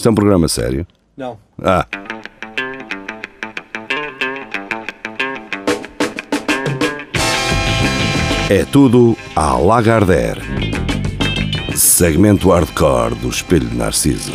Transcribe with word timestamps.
Isto 0.00 0.08
é 0.08 0.12
um 0.12 0.14
programa 0.14 0.48
sério? 0.48 0.86
Não. 1.14 1.38
Ah. 1.62 1.86
É 8.48 8.64
tudo 8.64 9.14
à 9.36 9.58
Lagardère. 9.58 10.40
Segmento 11.76 12.48
hardcore 12.48 13.14
do 13.16 13.28
Espelho 13.28 13.68
de 13.68 13.76
Narciso. 13.76 14.32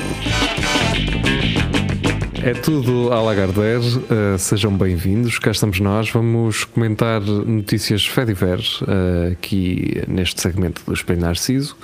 É 2.46 2.54
tudo 2.54 3.12
à 3.12 3.20
Lagardère, 3.24 3.80
uh, 3.80 4.38
sejam 4.38 4.78
bem-vindos, 4.78 5.40
cá 5.40 5.50
estamos 5.50 5.80
nós, 5.80 6.12
vamos 6.12 6.64
comentar 6.64 7.20
notícias 7.20 8.06
Fediver 8.06 8.60
uh, 8.84 9.32
aqui 9.32 10.04
neste 10.08 10.42
segmento 10.42 10.84
do 10.86 10.94
Espelho 10.94 11.22
Narciso. 11.22 11.76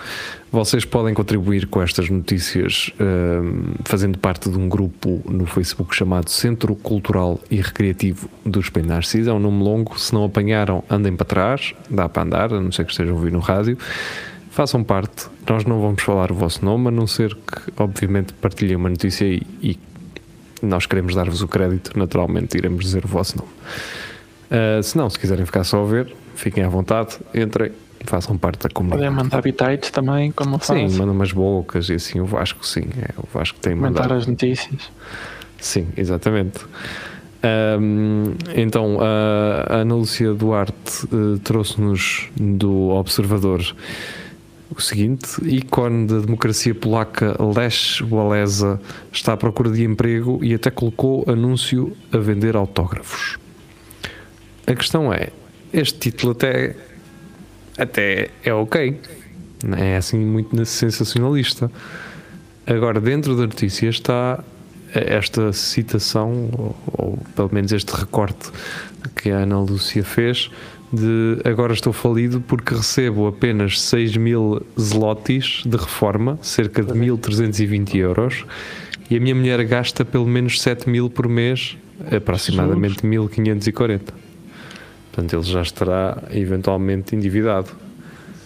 Vocês 0.51 0.85
podem 0.85 1.15
contribuir 1.15 1.65
com 1.65 1.81
estas 1.81 2.11
notícias 2.11 2.91
uh, 2.99 3.73
fazendo 3.85 4.19
parte 4.19 4.51
de 4.51 4.55
um 4.59 4.69
grupo 4.69 5.23
no 5.27 5.47
Facebook 5.47 5.95
chamado 5.95 6.29
Centro 6.29 6.75
Cultural 6.75 7.39
e 7.49 7.55
Recreativo 7.55 8.29
do 8.45 8.59
Espelho 8.59 8.85
Narciso, 8.85 9.31
é 9.31 9.33
um 9.33 9.39
nome 9.39 9.63
longo, 9.63 9.99
se 9.99 10.13
não 10.13 10.25
apanharam 10.25 10.83
andem 10.87 11.15
para 11.15 11.25
trás, 11.25 11.73
dá 11.89 12.07
para 12.07 12.21
andar, 12.21 12.53
a 12.53 12.61
não 12.61 12.71
ser 12.71 12.85
que 12.85 12.91
estejam 12.91 13.15
ouvir 13.15 13.31
no 13.31 13.39
rádio. 13.39 13.79
Façam 14.51 14.83
parte, 14.83 15.25
nós 15.49 15.65
não 15.65 15.81
vamos 15.81 16.03
falar 16.03 16.31
o 16.31 16.35
vosso 16.35 16.63
nome, 16.63 16.89
a 16.89 16.91
não 16.91 17.07
ser 17.07 17.33
que, 17.33 17.71
obviamente, 17.77 18.33
partilhem 18.33 18.75
uma 18.75 18.89
notícia 18.89 19.25
e, 19.25 19.41
e 19.59 19.79
nós 20.61 20.85
queremos 20.85 21.15
dar-vos 21.15 21.41
o 21.41 21.47
crédito, 21.47 21.97
naturalmente 21.97 22.57
iremos 22.57 22.83
dizer 22.85 23.05
o 23.05 23.07
vosso 23.07 23.37
nome. 23.37 23.49
Uh, 24.51 24.83
se 24.83 24.97
não, 24.97 25.09
se 25.09 25.17
quiserem 25.17 25.45
ficar 25.45 25.63
só 25.63 25.81
a 25.81 25.85
ver, 25.85 26.13
fiquem 26.35 26.63
à 26.63 26.69
vontade, 26.69 27.17
entrem, 27.33 27.71
façam 28.05 28.37
parte 28.37 28.63
da 28.63 28.69
comunidade. 28.69 29.03
Podem 29.09 29.23
mandar 29.23 29.37
habitats 29.37 29.91
também, 29.91 30.31
como 30.31 30.59
Sim, 30.59 30.65
faz. 30.65 30.97
mandam 30.97 31.15
umas 31.15 31.31
bocas 31.31 31.89
e 31.89 31.93
assim, 31.93 32.19
o 32.19 32.25
Vasco 32.25 32.65
sim, 32.65 32.83
é, 33.01 33.13
o 33.17 33.27
Vasco 33.33 33.59
tem 33.59 33.75
Comentar 33.75 34.03
mandado. 34.03 34.19
as 34.19 34.27
notícias. 34.27 34.89
Sim, 35.59 35.87
exatamente. 35.95 36.59
Um, 37.79 38.35
então, 38.55 38.99
a 39.01 39.77
Ana 39.77 39.95
Lúcia 39.95 40.33
Duarte 40.33 41.05
uh, 41.11 41.39
trouxe-nos 41.39 42.29
do 42.35 42.89
Observador 42.89 43.61
o 44.75 44.81
seguinte: 44.81 45.41
ícone 45.43 46.07
da 46.07 46.19
democracia 46.19 46.73
polaca 46.73 47.35
Lech 47.55 48.03
Walesa 48.03 48.79
está 49.11 49.33
à 49.33 49.37
procura 49.37 49.69
de 49.69 49.83
emprego 49.83 50.39
e 50.43 50.53
até 50.53 50.69
colocou 50.71 51.25
anúncio 51.27 51.95
a 52.11 52.17
vender 52.17 52.55
autógrafos. 52.55 53.37
A 54.65 54.73
questão 54.73 55.13
é: 55.13 55.29
este 55.73 55.99
título 55.99 56.31
até, 56.31 56.75
até 57.77 58.29
é 58.43 58.53
ok, 58.53 58.99
não 59.63 59.77
é 59.77 59.97
assim 59.97 60.19
muito 60.19 60.65
sensacionalista. 60.65 61.71
Agora, 62.65 63.01
dentro 63.01 63.35
da 63.35 63.43
notícia 63.43 63.89
está 63.89 64.43
esta 64.93 65.51
citação, 65.53 66.49
ou, 66.53 66.75
ou 66.87 67.17
pelo 67.35 67.49
menos 67.53 67.71
este 67.71 67.91
recorte 67.91 68.51
que 69.15 69.31
a 69.31 69.39
Ana 69.39 69.59
Lúcia 69.59 70.03
fez, 70.03 70.51
de 70.91 71.39
agora 71.45 71.73
estou 71.73 71.93
falido 71.93 72.41
porque 72.41 72.75
recebo 72.75 73.27
apenas 73.27 73.79
6 73.81 74.17
mil 74.17 74.61
zlotys 74.79 75.63
de 75.65 75.77
reforma, 75.77 76.37
cerca 76.41 76.83
de 76.83 76.93
1320 76.93 77.97
euros, 77.97 78.45
e 79.09 79.17
a 79.17 79.19
minha 79.19 79.35
mulher 79.35 79.63
gasta 79.65 80.03
pelo 80.03 80.25
menos 80.25 80.61
7 80.61 80.89
mil 80.89 81.09
por 81.09 81.27
mês, 81.27 81.77
aproximadamente 82.15 83.05
1540. 83.05 84.13
Portanto, 85.11 85.35
ele 85.35 85.43
já 85.43 85.61
estará 85.61 86.23
eventualmente 86.31 87.15
endividado. 87.15 87.71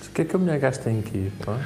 O 0.08 0.12
que 0.16 0.22
é 0.22 0.26
que 0.26 0.36
a 0.36 0.40
mulher 0.40 0.60
gasta 0.60 0.90
em 0.90 1.02
quê? 1.02 1.28
Pá? 1.46 1.60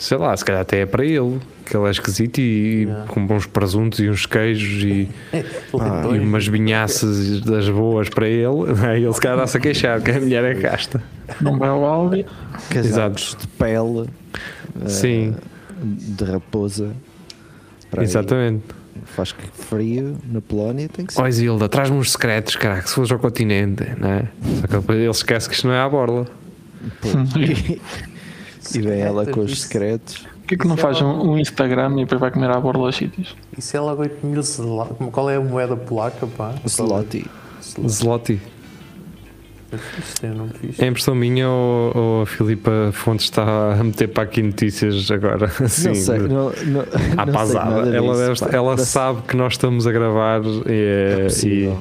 Sei 0.00 0.16
lá, 0.16 0.34
se 0.34 0.42
calhar 0.44 0.62
até 0.62 0.80
é 0.80 0.86
para 0.86 1.04
ele, 1.04 1.38
que 1.66 1.76
ele 1.76 1.86
é 1.86 1.90
esquisito 1.90 2.38
e 2.38 2.84
Yeah. 2.84 3.04
com 3.06 3.26
bons 3.26 3.44
presuntos 3.46 3.98
e 4.00 4.08
uns 4.08 4.24
queijos 4.24 4.82
e, 4.82 5.08
Leitões. 5.74 6.16
e 6.16 6.18
umas 6.20 6.46
vinhaças 6.46 7.40
das 7.42 7.68
boas 7.68 8.08
para 8.08 8.26
ele, 8.26 8.48
aí 8.88 9.04
ele 9.04 9.12
se 9.12 9.20
calhar 9.20 9.36
dá-se 9.36 9.58
a 9.58 9.60
queixar 9.60 10.00
que 10.00 10.10
a 10.10 10.18
mulher 10.18 10.42
é 10.42 10.54
gasta. 10.54 11.02
Não 11.40 11.58
vai 11.58 11.68
ao 11.68 11.84
Aldi. 11.84 12.24
Casacos 12.70 13.36
de 13.38 13.46
pele 13.46 14.08
eh, 14.82 14.88
Sim, 14.88 15.36
de 15.82 16.24
raposa. 16.24 16.92
Para 17.90 18.00
aí. 18.00 18.06
exatamente. 18.06 18.64
Faz 19.04 19.34
frio 19.52 20.16
na 20.32 20.40
Polónia, 20.40 20.88
tem 20.88 21.04
que 21.04 21.12
ser. 21.12 21.20
Ó 21.20 21.30
Zilda, 21.30 21.68
traz-me 21.68 21.96
uns 21.98 22.12
secretos, 22.12 22.56
caraca, 22.56 22.86
se 22.88 22.94
fores 22.94 23.12
ao 23.12 23.18
continente, 23.18 23.84
não 23.98 24.08
é? 24.08 24.22
Só 24.62 24.66
que 24.66 24.72
depois 24.78 24.98
ele 24.98 25.10
esquece 25.10 25.46
que 25.48 25.54
isto 25.54 25.66
não 25.66 25.74
é 25.74 25.80
à 25.80 25.88
borla. 25.88 26.26
E 28.74 28.80
vem 28.80 29.00
ela 29.00 29.26
com 29.26 29.40
os 29.40 29.52
Isso- 29.52 29.62
secretos. 29.62 30.16
Por 30.18 30.46
que, 30.46 30.56
que 30.56 30.66
não 30.66 30.74
Isso 30.74 30.86
é 30.86 30.90
faz 30.92 31.00
um, 31.02 31.30
um 31.32 31.38
Instagram 31.38 31.92
e 31.92 32.04
depois 32.04 32.20
vai 32.20 32.30
comer 32.30 32.50
à 32.50 32.58
borla 32.60 32.86
aos 32.86 32.96
sítios? 32.96 33.36
Isso 33.56 33.76
é 33.76 33.80
logo 33.80 34.02
8 34.02 34.26
mil 34.26 34.42
zela- 34.42 34.86
Qual 35.12 35.30
é 35.30 35.36
a 35.36 35.40
moeda 35.40 35.76
polaca, 35.76 36.26
pá? 36.26 36.54
Zloty. 36.68 37.24
Zloty. 37.86 38.40
É 40.80 40.86
impressão 40.86 41.14
minha 41.14 41.48
ou, 41.48 41.92
ou 41.96 42.22
a 42.22 42.26
Filipa 42.26 42.90
Fontes 42.92 43.26
está 43.26 43.74
a 43.74 43.84
meter 43.84 44.08
para 44.08 44.24
aqui 44.24 44.42
notícias 44.42 45.08
agora? 45.12 45.46
Assim, 45.62 45.88
não 45.88 45.94
sei, 45.94 46.18
não, 46.18 46.28
não, 46.28 46.80
à 47.16 47.26
não 47.26 47.32
sei 47.46 47.54
pasada. 47.54 47.70
nada 47.70 47.96
Ela, 47.96 48.28
disso, 48.30 48.44
deve- 48.44 48.56
ela 48.56 48.76
sabe 48.78 49.22
que 49.22 49.36
nós 49.36 49.52
estamos 49.52 49.86
a 49.86 49.92
gravar 49.92 50.40
e, 50.66 51.20
É 51.20 51.22
possível. 51.24 51.80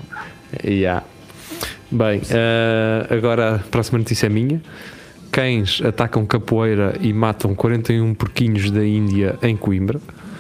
e, 0.63 0.71
e 0.81 0.85
há. 0.85 1.01
Bem, 1.91 2.21
eh, 2.29 3.07
agora 3.09 3.56
a 3.56 3.59
próxima 3.59 3.97
notícia 3.97 4.27
é 4.27 4.29
minha. 4.29 4.61
Cães 5.31 5.81
atacam 5.85 6.25
capoeira 6.25 6.95
e 7.01 7.13
matam 7.13 7.53
41 7.53 8.13
porquinhos 8.16 8.72
da 8.72 8.85
Índia 8.85 9.38
em 9.41 9.56
Coimbra. 9.56 10.00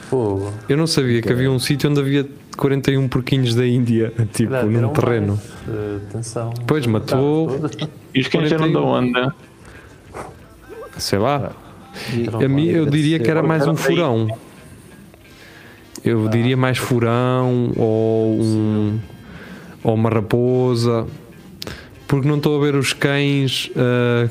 Fogo. 0.09 0.51
Eu 0.67 0.75
não 0.77 0.87
sabia 0.87 1.21
que 1.21 1.31
havia 1.31 1.51
um 1.51 1.59
sítio 1.59 1.89
onde 1.89 1.99
havia 1.99 2.27
41 2.57 3.07
porquinhos 3.07 3.53
da 3.53 3.65
Índia, 3.67 4.11
tipo, 4.33 4.51
num 4.65 4.89
terreno. 4.89 5.39
mais, 5.67 5.77
eh, 5.79 5.97
atenção. 6.09 6.53
Pois, 6.65 6.85
matou- 6.87 7.59
E 8.13 8.19
os 8.21 8.27
cães 8.27 8.51
eram 8.51 8.71
da 8.71 8.79
41. 8.81 8.87
onde? 9.27 9.33
Sei 10.97 11.19
lá. 11.19 11.51
E- 12.13 12.43
A 12.43 12.47
mim 12.49 12.67
eu 12.67 12.85
diria 12.87 13.19
que 13.19 13.29
era 13.29 13.43
mais 13.43 13.67
um 13.67 13.75
furão. 13.75 14.27
Eu 16.03 16.27
diria 16.29 16.55
mais 16.57 16.77
furão 16.77 17.71
ou 17.75 18.39
um 18.41 18.99
ou 19.83 19.93
uma 19.93 20.09
raposa. 20.09 21.05
Porque 22.09 22.27
não 22.27 22.37
estou 22.37 22.59
a 22.59 22.65
ver 22.65 22.73
os 22.75 22.91
cães 22.91 23.69
ah, 23.77 24.27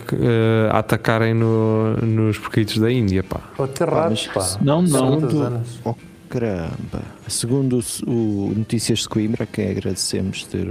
a 0.75 0.78
atacarem 0.81 1.33
no- 1.33 1.97
nos 1.99 2.37
porquitos 2.37 2.77
da 2.78 2.91
Índia, 2.93 3.22
pá. 3.22 3.41
Ratos, 3.56 4.28
mas 4.34 4.56
pá. 4.56 4.59
Não, 4.61 4.83
não. 4.83 5.15
anos. 5.43 5.78
Oh, 5.84 5.94
caramba. 6.28 7.03
Segundo 7.28 7.78
o, 8.05 8.11
o 8.11 8.53
Notícias 8.56 8.99
de 8.99 9.09
Coimbra, 9.09 9.44
a 9.44 9.47
quem 9.47 9.71
agradecemos 9.71 10.43
ter, 10.44 10.67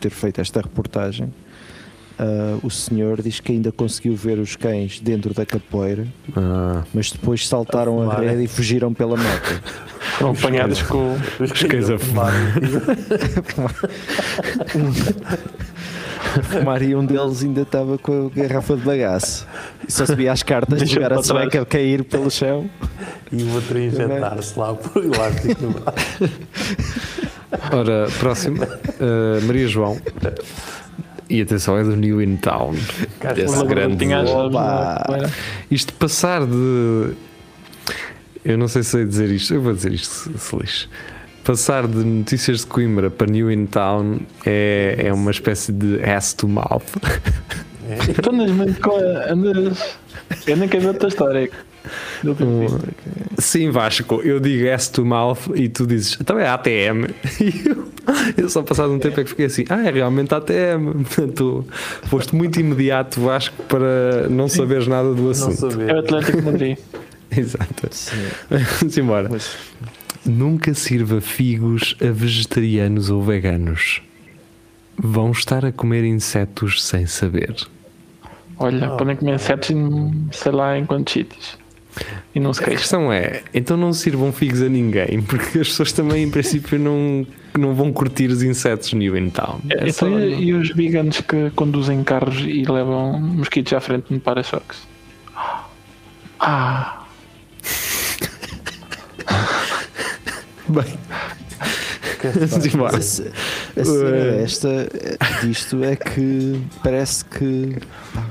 ter 0.00 0.10
feito 0.10 0.40
esta 0.40 0.60
reportagem, 0.60 1.32
ah, 2.20 2.56
o 2.62 2.70
senhor 2.70 3.20
diz 3.20 3.40
que 3.40 3.50
ainda 3.50 3.72
conseguiu 3.72 4.14
ver 4.14 4.38
os 4.38 4.54
cães 4.54 5.00
dentro 5.00 5.34
da 5.34 5.44
capoeira, 5.44 6.06
Ah, 6.36 6.84
mas 6.94 7.10
depois 7.10 7.48
saltaram 7.48 7.98
a 8.00 8.04
fumar. 8.14 8.20
rede 8.22 8.44
e 8.44 8.46
fugiram 8.46 8.94
pela 8.94 9.16
mata. 9.16 9.60
Foram 10.18 10.30
apanhados 10.32 10.82
com. 10.82 11.16
Os 11.40 11.50
cães 11.64 11.90
a 11.90 11.98
fumar. 11.98 12.32
Fumar 16.44 16.82
e 16.82 16.94
um 16.94 17.04
deles 17.04 17.42
ainda 17.42 17.62
estava 17.62 17.98
com 17.98 18.26
a 18.26 18.40
garrafa 18.40 18.76
de 18.76 18.82
bagaço. 18.82 19.46
E 19.86 19.92
só 19.92 20.06
se 20.06 20.14
via 20.14 20.32
as 20.32 20.42
cartas 20.42 20.78
de 20.78 20.84
Deixa 20.84 20.94
jogar 20.94 21.12
a 21.12 21.22
sueca 21.22 21.64
cair 21.64 22.04
pelo 22.04 22.30
chão. 22.30 22.68
E 23.30 23.42
o 23.42 23.54
outro 23.54 23.78
a 23.78 23.80
injetar-se 23.80 24.58
lá 24.58 24.74
por 24.74 25.04
elástico 25.04 25.62
no 25.62 25.70
braço. 25.70 26.30
ora, 27.72 28.08
próximo. 28.18 28.62
Ah, 28.62 29.40
Maria 29.46 29.68
João. 29.68 30.00
E 31.30 31.42
atenção, 31.42 31.76
é 31.76 31.84
do 31.84 31.94
New 31.94 32.22
In 32.22 32.36
Town. 32.36 32.74
Desse 33.34 33.66
grande. 33.66 34.06
Capoeira. 34.06 35.30
Isto 35.70 35.92
passar 35.94 36.46
de. 36.46 37.12
Eu 38.44 38.56
não 38.56 38.66
sei 38.66 38.82
se 38.82 38.90
sei 38.90 39.04
dizer 39.04 39.30
isto, 39.30 39.52
eu 39.52 39.60
vou 39.60 39.74
dizer 39.74 39.92
isto, 39.92 40.10
se, 40.10 40.38
se 40.38 40.56
lixe. 40.56 40.88
Passar 41.48 41.88
de 41.88 42.04
notícias 42.04 42.60
de 42.60 42.66
Coimbra 42.66 43.08
para 43.08 43.26
New 43.26 43.50
In 43.50 43.64
Town 43.64 44.20
é, 44.44 44.96
é 45.06 45.12
uma 45.14 45.30
espécie 45.30 45.72
de 45.72 45.98
ass 46.04 46.34
to 46.34 46.46
mouth. 46.46 46.82
Tu 48.22 48.30
andas 48.30 48.50
muito 48.50 48.78
com 48.82 48.90
a. 48.90 49.32
Andas. 49.32 49.96
Eu 50.46 50.58
nem 50.58 50.68
quero 50.68 50.82
ver 50.82 50.88
a 50.90 50.94
tua 50.98 51.08
história. 51.08 51.50
Visto. 52.22 52.80
Sim, 53.38 53.70
Vasco, 53.70 54.20
eu 54.22 54.38
digo 54.38 54.68
ass 54.68 54.90
to 54.90 55.06
mouth 55.06 55.38
e 55.54 55.70
tu 55.70 55.86
dizes, 55.86 56.18
então 56.20 56.38
é 56.38 56.46
ATM. 56.46 57.06
E 57.40 57.66
eu, 57.66 57.88
eu 58.36 58.50
só 58.50 58.62
passado 58.62 58.92
um 58.92 58.98
tempo 58.98 59.18
é 59.18 59.24
que 59.24 59.30
fiquei 59.30 59.46
assim, 59.46 59.64
ah, 59.70 59.88
é 59.88 59.90
realmente 59.90 60.34
ATM. 60.34 61.02
Portanto, 61.04 61.64
foste 62.10 62.36
muito 62.36 62.60
imediato, 62.60 63.22
Vasco, 63.22 63.56
para 63.62 64.28
não 64.28 64.50
saberes 64.50 64.86
nada 64.86 65.14
do 65.14 65.22
Não 65.22 65.30
assunto. 65.30 65.80
É 65.80 65.94
o. 65.94 65.98
Atlético 66.00 66.42
Madrid. 66.42 66.76
Exato. 67.34 67.88
Vamos 68.50 68.98
embora. 68.98 69.28
Mas 69.30 69.56
Nunca 70.28 70.74
sirva 70.74 71.20
figos 71.20 71.96
a 72.00 72.10
vegetarianos 72.12 73.08
ou 73.10 73.22
veganos. 73.22 74.02
Vão 74.96 75.30
estar 75.30 75.64
a 75.64 75.72
comer 75.72 76.04
insetos 76.04 76.84
sem 76.84 77.06
saber. 77.06 77.54
Olha, 78.58 78.92
Oh. 78.92 78.96
podem 78.96 79.16
comer 79.16 79.34
insetos 79.36 79.70
em 79.70 80.28
sei 80.32 80.52
lá 80.52 80.76
em 80.78 80.84
quantos 80.84 81.12
sítios. 81.14 81.56
E 82.34 82.38
não 82.38 82.52
se 82.52 82.60
A 82.60 82.64
queixa. 82.66 82.80
questão 82.80 83.12
é, 83.12 83.42
então 83.54 83.76
não 83.76 83.92
sirvam 83.92 84.32
figos 84.32 84.60
a 84.62 84.68
ninguém, 84.68 85.20
porque 85.22 85.58
as 85.60 85.68
pessoas 85.68 85.92
também, 85.92 86.24
em 86.24 86.30
princípio, 86.30 86.78
não, 86.78 87.26
não 87.58 87.74
vão 87.74 87.92
curtir 87.92 88.26
os 88.30 88.42
insetos 88.42 88.92
New 88.92 89.16
in 89.16 89.30
Town. 89.30 89.60
É 89.70 89.90
só- 89.90 90.06
Então, 90.06 90.20
e, 90.20 90.44
e 90.44 90.52
os 90.54 90.68
veganos 90.70 91.20
que 91.22 91.50
conduzem 91.56 92.04
carros 92.04 92.40
e 92.40 92.62
levam 92.70 93.18
mosquitos 93.20 93.72
à 93.72 93.80
frente 93.80 94.12
no 94.12 94.20
para-choques? 94.20 94.86
Ah, 96.38 97.04
Bem, 100.68 100.98
Que- 102.20 102.28
vamos 102.46 102.66
embora. 102.66 102.96
A, 102.96 102.98
a 102.98 103.02
cena 103.02 104.16
esta 104.42 104.68
disto 105.42 105.82
é 105.84 105.96
que 105.96 106.62
parece 106.82 107.24
que 107.24 107.76
pá, 108.14 108.26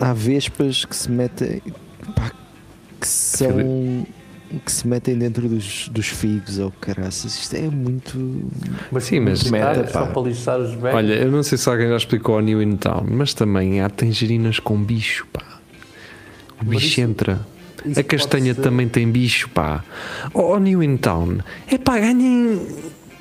há 0.00 0.12
vespas 0.12 0.84
que 0.84 0.96
se 0.96 1.10
metem 1.10 1.62
pá, 2.16 2.30
que 3.00 3.06
são 3.06 4.06
que 4.64 4.72
se 4.72 4.84
metem 4.88 5.16
dentro 5.16 5.48
dos, 5.48 5.88
dos 5.90 6.08
figos 6.08 6.58
ou 6.58 6.72
caraças. 6.80 7.36
Isto 7.38 7.54
é 7.54 7.60
muito. 7.70 8.18
Mas 8.90 9.04
Sim, 9.04 9.20
mas- 9.20 9.44
Meta, 9.48 9.86
só 9.88 10.06
pá. 10.06 10.12
para 10.12 10.22
lixar 10.22 10.58
os 10.58 10.74
velhos. 10.74 10.96
Olha, 10.96 11.14
eu 11.14 11.30
não 11.30 11.40
sei 11.44 11.56
se 11.56 11.68
alguém 11.68 11.88
já 11.88 11.96
explicou 11.96 12.34
ao 12.34 12.40
New 12.40 12.60
in 12.60 12.76
Town, 12.76 13.06
mas 13.08 13.32
também 13.32 13.80
há 13.80 13.88
tangerinas 13.88 14.58
com 14.58 14.76
bicho, 14.82 15.24
pá. 15.32 15.40
O 16.60 16.64
Mas 16.64 16.68
bicho 16.68 16.86
isso- 16.86 17.00
entra. 17.00 17.46
Isso 17.84 18.00
A 18.00 18.02
castanha 18.02 18.54
também 18.54 18.88
tem 18.88 19.10
bicho, 19.10 19.48
pá. 19.50 19.84
Oh, 20.32 20.58
New 20.58 20.82
in 20.82 20.96
Town. 20.96 21.38
É 21.70 21.78
pá, 21.78 21.98
ganhem. 21.98 22.60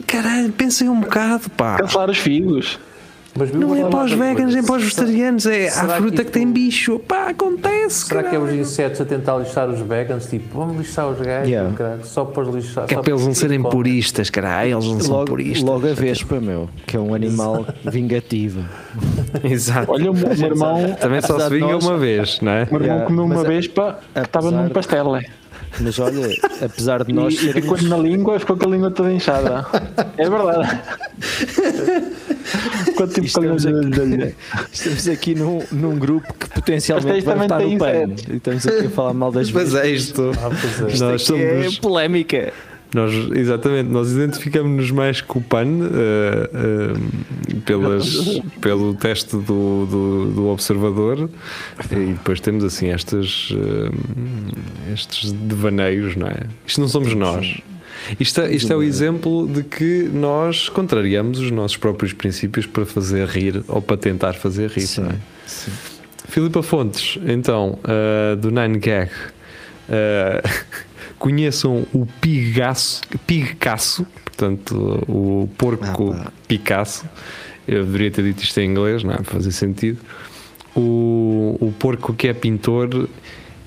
Caralho, 0.08 0.52
pensem 0.54 0.90
um 0.90 1.02
bocado, 1.02 1.50
pá. 1.52 1.78
cancelar 1.78 2.10
os 2.10 2.18
figos. 2.18 2.80
Mas 3.40 3.52
Não 3.54 3.68
uma 3.68 3.80
é 3.80 3.90
para 3.90 4.04
os 4.06 4.12
veganos, 4.12 4.54
nem 4.54 4.64
para 4.64 4.76
os 4.76 4.84
vegetarianos. 4.84 5.46
É 5.46 5.68
a 5.70 5.88
fruta 5.98 6.26
que 6.26 6.32
tem 6.32 6.52
bicho. 6.52 7.00
Pá, 7.00 7.30
acontece. 7.30 8.06
Será 8.08 8.24
que 8.24 8.36
é 8.36 8.40
os 8.40 8.54
insetos 8.54 9.00
a 9.02 9.06
tentar 9.06 9.38
lixar 9.38 9.70
os 9.70 9.80
veganos? 9.80 10.26
Tipo, 10.26 10.60
vamos 10.60 10.78
lixar 10.78 11.08
os 11.08 11.20
gajos, 11.20 11.48
Yeah. 11.50 11.74
caralho, 11.76 12.06
só 12.06 12.26
para 12.26 12.44
os 12.44 12.54
lixar. 12.56 12.86
Que 12.86 12.96
é 12.96 13.02
para 13.02 13.12
eles 13.12 13.26
não 13.26 13.34
serem 13.34 13.62
puristas, 13.64 14.30
caralho. 14.30 14.74
Eles 14.76 14.86
não 14.86 15.00
são 15.00 15.16
Logo, 15.16 15.28
puristas. 15.28 15.62
logo 15.64 15.88
a 15.88 15.94
vespa, 15.94 16.40
meu, 16.40 16.70
que 16.86 16.98
é 16.98 17.00
um 17.00 17.14
animal 17.14 17.66
vingativo. 17.90 18.64
Exato. 19.44 19.92
Olha, 19.92 20.12
o 20.12 20.14
meu, 20.14 20.32
irmão, 20.32 20.96
Também 21.00 21.22
só 21.22 21.40
se 21.40 21.50
vinga 21.50 21.78
uma 21.78 21.98
vez, 21.98 22.40
não 22.42 22.52
é? 22.52 22.68
o 22.70 22.74
meu 22.76 22.84
irmão 22.84 23.06
comeu 23.06 23.26
uma 23.26 23.44
vespa 23.44 24.00
que 24.14 24.20
estava 24.20 24.52
num 24.52 24.70
pastel. 24.70 25.16
é. 25.16 25.24
Mas 25.82 25.98
olha, 26.00 26.28
apesar 26.64 27.04
de 27.04 27.14
nós 27.14 27.34
E, 27.36 27.50
e 27.50 27.54
ficou 27.54 27.78
sermos. 27.78 27.84
na 27.90 27.98
língua, 27.98 28.40
ficou 28.40 28.58
com 28.58 28.68
a 28.68 28.72
língua 28.72 28.92
toda 28.92 29.12
inchada. 29.14 29.66
É 30.18 30.30
verdade. 30.30 30.82
Tipo 32.80 32.94
com 32.96 33.04
a 33.04 33.06
Estamos 33.24 33.64
língua. 33.66 34.26
aqui, 34.26 34.36
estamos 34.74 35.08
aqui 35.08 35.36
num, 35.36 35.62
num 35.72 35.98
grupo 35.98 36.34
que 36.34 36.50
potencialmente 36.50 37.22
vai 37.22 37.40
estar 37.44 37.60
no 37.62 37.78
pano. 37.78 38.16
E 38.30 38.36
estamos 38.36 38.68
aqui 38.68 38.86
a 38.88 38.90
falar 38.90 39.14
mal 39.14 39.32
das 39.32 39.52
Mas 39.52 39.74
é 39.74 39.90
isto. 39.90 40.32
Ah, 40.38 40.50
pois 40.50 40.82
é. 40.82 40.94
Isto 40.94 41.04
Nós 41.06 41.32
aqui 41.32 41.42
é 41.44 41.58
somos- 41.62 41.80
polémica. 41.80 42.54
Nós, 42.94 43.14
exatamente, 43.36 43.88
nós 43.90 44.12
identificamos-nos 44.12 44.90
mais 44.90 45.22
com 45.22 45.38
o 45.38 45.44
PAN 45.44 45.68
eh, 45.84 46.50
eh, 46.54 47.56
pelas, 47.64 48.42
pelo 48.60 48.96
teste 48.96 49.36
do, 49.36 49.86
do, 49.86 50.32
do 50.34 50.48
observador 50.48 51.30
e 51.92 52.14
depois 52.14 52.40
temos 52.40 52.64
assim 52.64 52.88
estas, 52.90 53.50
eh, 53.54 54.92
estes 54.92 55.32
devaneios, 55.32 56.16
não 56.16 56.28
é? 56.28 56.48
Isto 56.66 56.82
não 56.82 56.88
somos 56.88 57.14
nós. 57.14 57.60
Isto, 58.20 58.42
é- 58.42 58.56
isto 58.56 58.74
é 58.74 58.76
o 58.76 58.82
exemplo 58.82 59.48
de 59.48 59.62
que 59.62 60.10
nós 60.12 60.68
contrariamos 60.68 61.40
os 61.40 61.52
nossos 61.52 61.78
próprios 61.78 62.12
princípios 62.12 62.66
para 62.66 62.88
fazer 62.88 63.28
rir 63.28 63.64
ou 63.68 63.84
para 63.84 63.98
tentar 63.98 64.34
fazer 64.34 64.72
rir. 64.72 64.82
Sim, 64.88 65.02
não 65.02 65.10
é? 65.12 65.16
sim. 65.46 65.72
Filipa 66.28 66.64
Fontes, 66.64 67.20
então, 67.26 67.80
uh, 67.84 68.36
do 68.36 68.50
Nine 68.52 68.80
Gag. 68.80 69.12
Conheçam 71.20 71.86
o 71.94 72.06
Pigasso, 72.22 73.02
Picasso, 73.28 74.08
portanto, 74.26 75.04
o 75.08 75.48
porco 75.58 76.14
Ah. 76.18 76.32
Picasso. 76.48 77.06
Eu 77.68 77.86
deveria 77.86 78.10
ter 78.10 78.24
dito 78.24 78.42
isto 78.42 78.58
em 78.60 78.72
inglês, 78.72 79.04
não 79.04 79.12
é? 79.12 79.16
Para 79.18 79.26
fazer 79.26 79.52
sentido. 79.52 80.00
O, 80.76 81.58
o 81.60 81.72
porco 81.78 82.14
que 82.14 82.28
é 82.28 82.34
pintor 82.34 83.08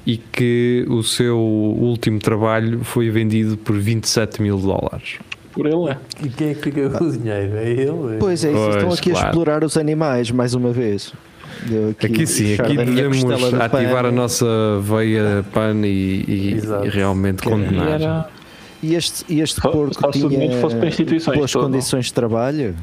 e 0.06 0.16
que 0.16 0.84
o 0.88 1.02
seu 1.02 1.38
último 1.38 2.18
trabalho 2.18 2.82
foi 2.82 3.10
vendido 3.10 3.56
por 3.56 3.76
27 3.78 4.40
mil 4.42 4.56
dólares. 4.58 5.18
Por 5.52 5.66
ele, 5.66 5.90
é. 5.90 5.98
E 6.24 6.28
quem 6.30 6.48
é 6.50 6.54
que 6.54 6.62
fica 6.62 6.88
com 6.90 7.04
o 7.04 7.12
dinheiro? 7.12 7.56
É 7.56 7.70
ele? 7.70 8.16
Pois 8.18 8.42
é, 8.44 8.50
isso, 8.50 8.58
Pois, 8.60 8.76
estão 8.76 8.92
aqui 8.92 9.10
claro. 9.10 9.26
a 9.26 9.28
explorar 9.30 9.64
os 9.64 9.76
animais 9.76 10.30
mais 10.30 10.54
uma 10.54 10.72
vez. 10.72 11.12
Eu 11.70 11.90
Aqui 11.90 12.26
sim, 12.26 12.54
aqui 12.54 12.76
da 12.76 12.84
minha 12.84 13.08
devemos 13.08 13.24
ativar 13.60 13.70
pano. 14.02 14.08
a 14.08 14.12
nossa 14.12 14.46
veia 14.80 15.44
pan 15.52 15.74
e, 15.84 15.88
e- 16.26 16.60
e 16.86 16.88
realmente 16.88 17.40
E 17.40 17.48
condenar. 17.50 17.88
era. 18.00 18.28
E 18.82 18.96
este, 18.96 19.24
e 19.28 19.40
este 19.40 19.60
Só- 19.60 19.70
porco 19.70 19.94
só 19.94 20.10
tinha 20.10 20.60
fosse 20.60 20.74
para 20.74 20.88
instituições, 20.88 21.36
boas 21.38 21.52
todo. 21.52 21.66
condições 21.66 22.06
de 22.06 22.14
trabalho, 22.14 22.74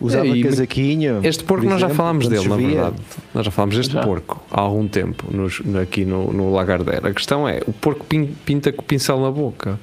usava 0.00 0.28
É, 0.28 0.42
casaquinho. 0.42 1.18
Este 1.24 1.42
porco 1.42 1.64
por 1.64 1.70
nós 1.70 1.80
já 1.80 1.86
exemplo, 1.88 1.96
falámos 1.96 2.26
quando 2.26 2.36
dele, 2.36 2.48
na 2.48 2.56
verdade. 2.56 2.96
Nós 3.34 3.44
já 3.46 3.50
falámos 3.50 3.76
deste 3.76 3.92
Já. 3.94 4.00
porco 4.00 4.40
há 4.48 4.60
algum 4.60 4.86
tempo 4.86 5.24
nos- 5.34 5.60
aqui 5.82 6.04
no, 6.04 6.32
no 6.32 6.52
Lagardère. 6.52 7.04
A 7.08 7.12
questão 7.12 7.48
é: 7.48 7.60
o 7.66 7.72
porco 7.72 8.04
pin- 8.06 8.32
pinta 8.44 8.70
com 8.70 8.82
o 8.82 8.84
pincel 8.84 9.18
na 9.20 9.30
boca. 9.32 9.76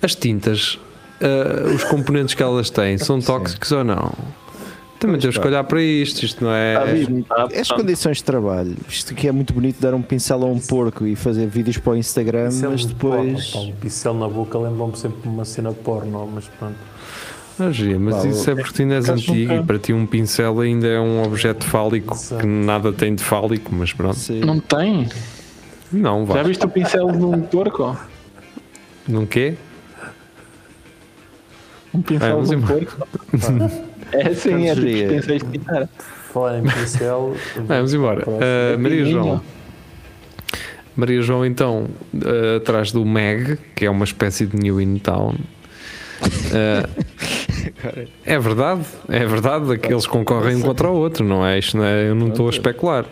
As 0.00 0.14
tintas, 0.14 0.78
ah, 1.20 1.66
os 1.74 1.84
componentes 1.84 2.32
que 2.34 2.42
elas 2.42 2.70
têm, 2.70 2.96
são 2.96 3.20
tóxicos 3.20 3.72
ou 3.72 3.84
não? 3.84 4.10
Também 5.04 5.20
temos 5.20 5.36
que 5.36 5.46
olhar 5.46 5.62
para 5.64 5.82
isto. 5.82 6.22
Isto 6.24 6.44
não 6.44 6.50
é. 6.50 6.94
Está. 7.02 7.44
As 7.60 7.68
condições 7.68 8.16
de 8.18 8.24
trabalho. 8.24 8.74
Isto 8.88 9.12
aqui 9.12 9.28
é 9.28 9.32
muito 9.32 9.52
bonito 9.52 9.78
dar 9.78 9.92
um 9.92 10.00
pincel 10.00 10.42
a 10.42 10.46
um 10.46 10.58
porco 10.58 11.06
e 11.06 11.14
fazer 11.14 11.46
vídeos 11.46 11.76
para 11.76 11.92
o 11.92 11.96
Instagram, 11.96 12.46
Pincel 12.46 12.70
mas 12.70 12.80
de 12.80 12.86
depois. 12.88 13.46
porno, 13.50 13.68
um 13.68 13.72
pincel 13.74 14.14
na 14.14 14.28
boca 14.28 14.58
lembra-me 14.58 14.96
sempre 14.96 15.20
de 15.20 15.28
uma 15.28 15.44
cena 15.44 15.72
porno, 15.72 16.26
mas 16.34 16.46
pronto. 16.58 16.76
Ah, 17.60 17.70
Gia, 17.70 17.98
mas 18.00 18.16
Pá, 18.16 18.26
isso 18.28 18.50
é 18.50 18.54
porque 18.54 18.72
tu 18.72 18.82
ainda 18.82 18.94
és 18.94 19.08
antigo 19.10 19.52
nunca- 19.52 19.54
e 19.62 19.66
para 19.66 19.78
ti 19.78 19.92
um 19.92 20.06
pincel 20.06 20.58
ainda 20.60 20.86
é 20.88 20.98
um 20.98 21.22
objeto 21.22 21.64
fálico 21.66 22.14
Exato. 22.14 22.40
que 22.40 22.46
nada 22.48 22.90
tem 22.92 23.14
de 23.14 23.22
fálico, 23.22 23.74
mas 23.74 23.92
pronto. 23.92 24.16
Sim. 24.16 24.40
Não 24.40 24.58
tem? 24.58 25.06
Não, 25.92 26.26
Já 26.26 26.32
vá. 26.32 26.42
viste 26.42 26.64
o 26.64 26.68
pincel 26.70 27.12
de 27.12 27.24
um 27.24 27.42
porco? 27.42 27.96
Não 29.06 29.26
quê? 29.26 29.54
Um 31.92 32.02
pincel 32.02 32.32
Vamos 32.42 32.48
de 32.48 32.56
um 32.56 32.62
porco? 32.62 33.06
É 34.12 34.34
sim, 34.34 34.68
é 34.68 34.74
tipo. 34.74 35.88
Falar 36.32 36.58
em 36.58 36.62
pincel. 36.62 37.36
Vamos 37.66 37.94
embora. 37.94 38.24
Ah, 38.26 38.78
Maria. 38.78 39.04
João. 39.04 39.42
Maria 40.96 41.22
João, 41.22 41.44
então, 41.44 41.88
ah, 42.14 42.56
atrás 42.56 42.92
do 42.92 43.04
Meg, 43.04 43.58
que 43.74 43.84
é 43.84 43.90
uma 43.90 44.04
espécie 44.04 44.46
de 44.46 44.56
New 44.56 44.80
in 44.80 44.98
Town. 44.98 45.34
Ah, 46.52 46.88
é 48.24 48.38
verdade, 48.38 48.84
é 49.08 49.26
verdade, 49.26 49.78
que 49.78 49.92
eles 49.92 50.06
concorrem 50.06 50.56
um 50.56 50.60
contra 50.60 50.88
o 50.88 50.94
outro, 50.94 51.24
não 51.24 51.44
é? 51.44 51.58
Isto 51.58 51.78
não 51.78 51.84
é, 51.84 52.08
eu 52.08 52.14
não 52.14 52.28
estou 52.28 52.46
a 52.46 52.50
especular. 52.50 53.06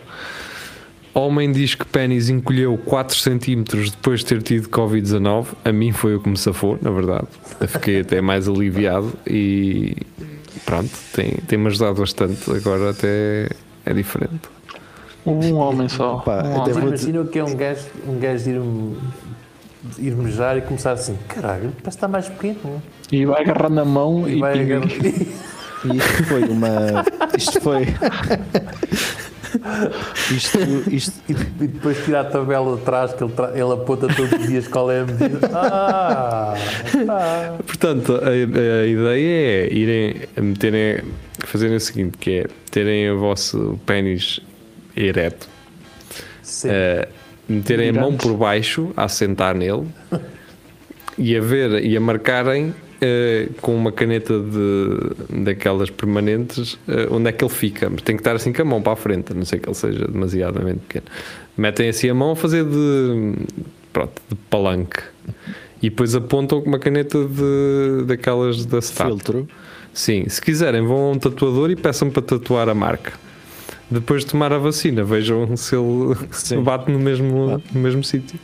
Homem 1.14 1.52
diz 1.52 1.74
que 1.74 1.84
pênis 1.84 2.30
encolheu 2.30 2.78
4 2.78 3.16
centímetros 3.18 3.90
depois 3.90 4.20
de 4.20 4.26
ter 4.26 4.42
tido 4.42 4.68
Covid-19. 4.68 5.48
A 5.62 5.70
mim 5.70 5.92
foi 5.92 6.16
o 6.16 6.20
que 6.20 6.28
me 6.28 6.38
safou, 6.38 6.78
na 6.80 6.90
verdade. 6.90 7.26
Eu 7.60 7.68
fiquei 7.68 8.00
até 8.00 8.20
mais 8.22 8.48
aliviado 8.48 9.12
e 9.26 9.94
pronto, 10.64 10.90
tem- 11.12 11.36
tem-me 11.46 11.66
ajudado 11.68 12.00
bastante. 12.00 12.50
Agora 12.50 12.90
até 12.90 13.48
é 13.86 13.92
diferente. 13.94 14.48
Um 15.24 15.54
homem 15.56 15.88
só. 15.88 16.16
Pá, 16.16 16.42
um 16.44 16.60
homem. 16.60 16.72
vou- 16.74 16.82
Imagina 16.88 17.20
o 17.20 17.26
que 17.28 17.38
é 17.38 17.44
um 17.44 17.54
gajo, 17.54 17.84
um 18.08 18.18
gajo 18.18 18.50
ir, 18.50 18.60
ir 20.06 20.14
mejar 20.16 20.56
e 20.58 20.62
começar 20.62 20.92
assim: 20.92 21.16
caralho, 21.28 21.70
parece 21.70 21.82
que 21.82 21.88
está 21.90 22.08
mais 22.08 22.28
pequeno. 22.28 22.82
E 23.10 23.24
vai 23.24 23.42
agarrar 23.42 23.68
na 23.70 23.84
mão 23.84 24.28
E 24.28 24.36
e, 24.36 24.40
vai 24.40 24.56
e- 24.56 24.60
agarrar. 24.62 24.88
E 25.84 25.96
isto 25.96 26.24
foi 26.26 26.44
uma. 26.44 27.04
Isto 27.36 27.60
foi. 27.60 27.86
Isto, 30.30 30.58
isto, 30.90 31.12
E 31.28 31.32
e 31.32 31.66
depois 31.66 32.02
tirar 32.04 32.20
a 32.20 32.24
tabela 32.24 32.74
atrás 32.76 33.12
que 33.12 33.22
ele, 33.22 33.32
tra- 33.32 33.50
ele 33.52 33.72
aponta 33.72 34.08
todos 34.08 34.32
os 34.32 34.46
dias 34.46 34.66
qual 34.68 34.90
é 34.90 35.00
a 35.00 35.04
medida. 35.04 35.50
Ah, 35.52 36.54
ah. 37.08 37.54
Portanto, 37.66 38.20
a, 38.22 38.28
a 38.28 38.86
ideia 38.86 39.66
é 39.66 39.72
irem 39.72 40.14
a 40.36 40.40
meterem, 40.40 41.02
fazerem 41.40 41.76
o 41.76 41.80
seguinte, 41.80 42.16
que 42.18 42.30
é 42.40 42.46
terem 42.70 43.10
o 43.10 43.18
vosso 43.18 43.78
pênis 43.86 44.40
ereto, 44.96 45.48
eh, 46.64 47.08
meterem 47.48 47.90
a 47.90 47.92
mão 47.92 48.16
por 48.16 48.34
baixo, 48.36 48.92
a 48.96 49.08
sentar 49.08 49.54
nele 49.54 49.86
e 51.18 51.36
a 51.36 51.40
ver 51.40 51.84
e 51.84 51.96
a 51.96 52.00
marcarem 52.00 52.74
eh, 53.04 53.48
com 53.60 53.74
uma 53.74 53.90
caneta 53.90 54.38
de, 54.38 55.42
daquelas 55.42 55.90
permanentes 55.90 56.78
eh, 56.86 57.08
onde 57.10 57.28
é 57.28 57.32
que 57.32 57.44
ele 57.44 57.52
fica. 57.52 57.90
Mas 57.90 58.02
tem 58.02 58.14
que 58.14 58.20
estar 58.20 58.36
assim 58.36 58.52
com 58.52 58.62
a 58.62 58.64
mão 58.64 58.80
para 58.80 58.92
a 58.92 58.96
frente, 58.96 59.32
a 59.32 59.34
não 59.34 59.44
sei 59.44 59.58
que 59.58 59.68
ele 59.68 59.74
seja 59.74 60.06
demasiadamente 60.06 60.78
pequeno. 60.86 61.06
Metem 61.56 61.88
assim 61.88 62.08
a 62.08 62.14
mão 62.14 62.30
a 62.30 62.36
fazer 62.36 62.64
de, 62.64 63.34
pronto, 63.92 64.22
de 64.28 64.36
palanque. 64.48 65.02
E 65.82 65.90
depois 65.90 66.14
apontam 66.14 66.60
com 66.62 66.68
uma 66.68 66.78
caneta 66.78 67.18
de, 67.24 68.04
daquelas 68.06 68.64
da 68.64 68.78
Stat. 68.78 69.08
filtro. 69.08 69.48
Sim, 69.92 70.28
se 70.28 70.40
quiserem 70.40 70.86
vão 70.86 71.08
a 71.08 71.10
um 71.10 71.18
tatuador 71.18 71.72
e 71.72 71.76
peçam 71.76 72.08
para 72.08 72.22
tatuar 72.22 72.68
a 72.68 72.74
marca. 72.74 73.12
depois 73.90 74.24
de 74.24 74.30
tomar 74.30 74.52
a 74.52 74.58
vacina, 74.58 75.02
vejam 75.02 75.56
se 75.56 75.74
ele 75.74 76.14
Sim. 76.30 76.62
bate 76.64 76.88
no 76.88 77.00
mesmo, 77.00 77.60
no 77.74 77.80
mesmo 77.80 78.04
sítio. 78.04 78.38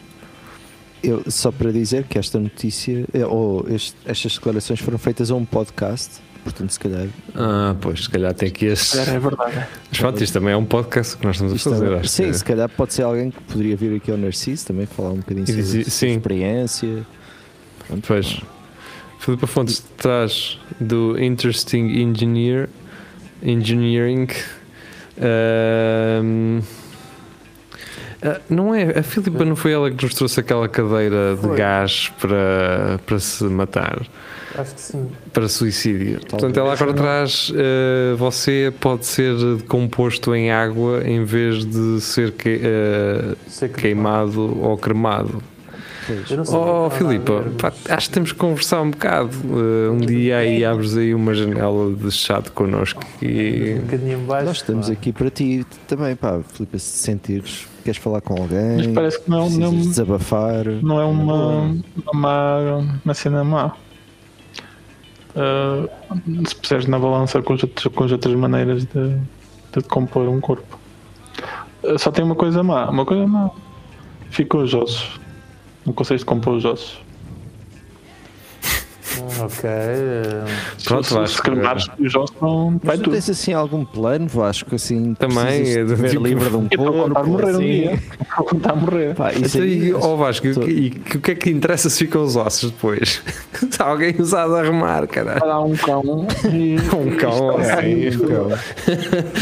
Eu, 1.02 1.23
só 1.31 1.52
para 1.52 1.71
dizer 1.73 2.05
que 2.05 2.19
esta 2.19 2.38
notícia, 2.40 3.05
eh, 3.12 3.25
ou 3.25 3.64
este- 3.71 3.97
estas 4.05 4.35
declarações 4.35 4.81
foram 4.81 4.99
feitas 4.99 5.31
a 5.31 5.35
um 5.37 5.45
podcast, 5.45 6.17
portanto, 6.43 6.71
se 6.71 6.81
calhar. 6.81 7.07
Ah, 7.37 7.76
pois, 7.81 8.05
se 8.05 8.11
calhar 8.11 8.35
tem 8.35 8.49
aqui 8.49 8.67
esse. 8.67 8.99
Era, 8.99 9.12
é 9.12 9.19
verdade. 9.21 9.67
Mas 9.90 9.99
pronto, 10.00 10.23
isto 10.25 10.33
também 10.33 10.52
é 10.52 10.57
um 10.57 10.64
podcast 10.64 11.17
que 11.17 11.25
nós 11.25 11.37
estamos 11.37 11.52
a 11.52 11.57
isto 11.57 11.71
fazer. 11.71 11.93
é- 11.93 11.99
acho 12.00 12.09
sim, 12.09 12.25
que- 12.25 12.35
se 12.35 12.45
calhar 12.45 12.69
pode 12.69 12.95
ser 12.95 13.02
alguém 13.02 13.31
que 13.31 13.40
poderia 13.43 13.76
vir 13.76 13.97
aqui 13.97 14.11
ao 14.11 14.17
Narciso 14.17 14.67
também 14.67 14.87
falar 14.87 15.11
um 15.11 15.17
bocadinho 15.19 15.47
sobre 15.47 15.61
a 15.83 15.90
sua 15.90 16.09
experiência. 16.09 17.07
Pronto, 17.87 18.05
Pois. 18.07 18.40
Filipe 19.21 19.47
Fontes 19.47 19.85
traz 19.97 20.59
do 20.81 21.17
Interesting 21.23 21.87
Engineer 22.00 22.69
Engineering. 23.43 24.26
Ah, 25.21 26.21
não 28.50 28.75
é? 28.75 28.98
A 28.98 29.02
Filipa 29.02 29.44
não 29.44 29.54
foi 29.56 29.72
ela 29.72 29.90
que 29.90 30.02
nos 30.04 30.14
trouxe 30.14 30.40
aquela 30.40 30.68
cadeira 30.68 31.34
de 31.37 31.42
Foi. 31.42 31.56
gás 31.56 32.12
para, 32.20 32.98
para 33.06 33.18
se 33.18 33.44
matar, 33.44 34.02
Acho 34.56 34.75
que 34.75 34.80
sim. 34.80 35.08
para 35.32 35.48
suicídio. 35.48 36.20
Portanto, 36.28 36.58
ela 36.58 36.72
agora 36.72 36.92
traz. 36.92 37.52
ah, 37.54 38.16
você 38.16 38.72
pode 38.80 39.06
ser 39.06 39.34
composto 39.68 40.34
em 40.34 40.50
água 40.50 41.02
em 41.04 41.25
vez 41.25 41.64
de 41.64 42.00
ser 42.00 42.32
que- 42.32 42.60
ah, 42.64 43.37
que 43.60 43.68
queimado 43.68 44.58
ou 44.62 44.76
cremado. 44.76 45.40
Pois. 46.08 46.48
Oh, 46.50 46.86
é 47.12 47.18
pá, 47.20 47.70
mas- 47.70 47.90
acho 47.90 48.08
que 48.08 48.14
temos 48.14 48.32
que 48.32 48.38
conversar 48.38 48.80
um 48.82 48.90
bocado. 48.90 49.30
Uh, 49.44 49.92
um 49.92 49.98
dia 49.98 50.38
aí 50.38 50.64
abres 50.64 50.96
aí 50.96 51.14
uma 51.14 51.34
janela 51.34 51.92
de 51.94 52.10
chat 52.10 52.50
connosco 52.50 53.02
e. 53.22 53.76
Um 53.78 53.82
bocadinho 53.82 54.18
baixo. 54.20 54.46
Nós 54.46 54.56
estamos 54.56 54.86
pá. 54.88 54.92
aqui 54.92 55.12
para 55.12 55.30
ti 55.30 55.66
também, 55.86 56.16
pá, 56.16 56.40
Filipe, 56.52 56.78
se 56.78 56.98
sentires, 56.98 57.68
queres 57.84 58.00
falar 58.00 58.20
com 58.22 58.40
alguém, 58.40 58.76
Mas 58.78 58.86
parece 58.88 59.20
que 59.22 59.30
não, 59.30 59.42
precisas 59.42 59.72
não, 59.72 59.80
desabafar. 59.80 60.64
não 60.82 61.00
é 61.00 61.04
uma, 61.04 61.60
uma, 62.04 62.12
má- 62.14 62.84
uma 63.04 63.14
cena 63.14 63.44
má. 63.44 63.72
Ah, 65.36 65.86
se 66.46 66.54
puseres 66.56 66.86
na 66.86 66.98
balança 66.98 67.40
com 67.42 67.52
as 67.52 67.62
outras, 67.62 67.94
com 67.94 68.04
as 68.04 68.12
outras 68.12 68.34
maneiras 68.34 68.84
de, 68.86 69.16
de 69.72 69.82
compor 69.88 70.28
um 70.28 70.40
corpo. 70.40 70.78
Ah, 71.84 71.96
só 71.98 72.10
tem 72.10 72.24
uma 72.24 72.34
coisa 72.34 72.62
má. 72.62 72.88
Uma 72.90 73.04
coisa 73.04 73.26
má. 73.26 73.50
Ficam 74.30 74.62
os 74.62 74.74
ossos. 74.74 75.17
Não 75.88 75.95
consegues 75.95 76.23
compor 76.23 76.52
os 76.54 76.64
ossos. 76.66 77.00
Ok. 79.40 79.64
eh, 79.64 80.45
Pronto, 80.85 81.07
se, 81.07 81.14
Vasco, 81.14 81.37
se 81.37 81.42
cremares 81.42 81.87
os 81.99 82.14
ossos, 82.14 82.37
não 82.40 82.71
Mas 82.73 82.80
vai 82.85 82.97
tu 82.99 83.04
tudo. 83.04 83.12
tens 83.14 83.30
assim 83.30 83.52
algum 83.52 83.85
plano, 83.85 84.28
Vasco, 84.28 84.75
assim, 84.75 85.14
Também, 85.14 85.73
é 85.73 85.83
de 85.85 85.95
ver 85.95 86.11
tipo- 86.11 86.25
livre 86.26 86.49
de 86.50 86.57
um 86.57 86.68
Eu 86.71 86.78
estou 86.78 86.88
a 86.88 87.11
corpo, 87.11 87.26
morrer 87.30 87.47
um 87.47 87.49
assim. 87.50 87.59
dia. 87.66 87.92
Estou 88.21 88.47
a 88.47 88.50
contar 88.50 88.76
morrer. 88.76 89.14
Pá, 89.14 89.33
isso 89.33 89.57
Então, 89.57 89.62
aí, 89.62 89.88
e, 89.88 89.95
ó 89.95 90.14
Vasco, 90.16 90.47
e 90.47 90.50
o 90.50 90.54
Tô- 90.54 90.61
que- 90.61 90.71
e 90.71 90.90
que- 90.90 91.16
o 91.16 91.21
que 91.21 91.30
é 91.30 91.35
que 91.35 91.50
interessa 91.50 91.90
se 91.90 91.99
ficam 91.99 92.23
os 92.23 92.37
ossos 92.37 92.71
depois? 92.71 93.21
Está 93.61 93.87
alguém 93.90 94.14
usado 94.21 94.54
a 94.54 94.62
remar, 94.62 95.07
caralho. 95.09 95.40
Vai 95.40 95.49
dar 95.49 95.61
um 95.62 95.75
cão 95.76 96.26
e. 96.52 96.76
Um 96.95 97.16
cão, 97.16 97.61
Isto- 97.61 97.73
assim, 97.73 97.99
isto- 98.07 99.38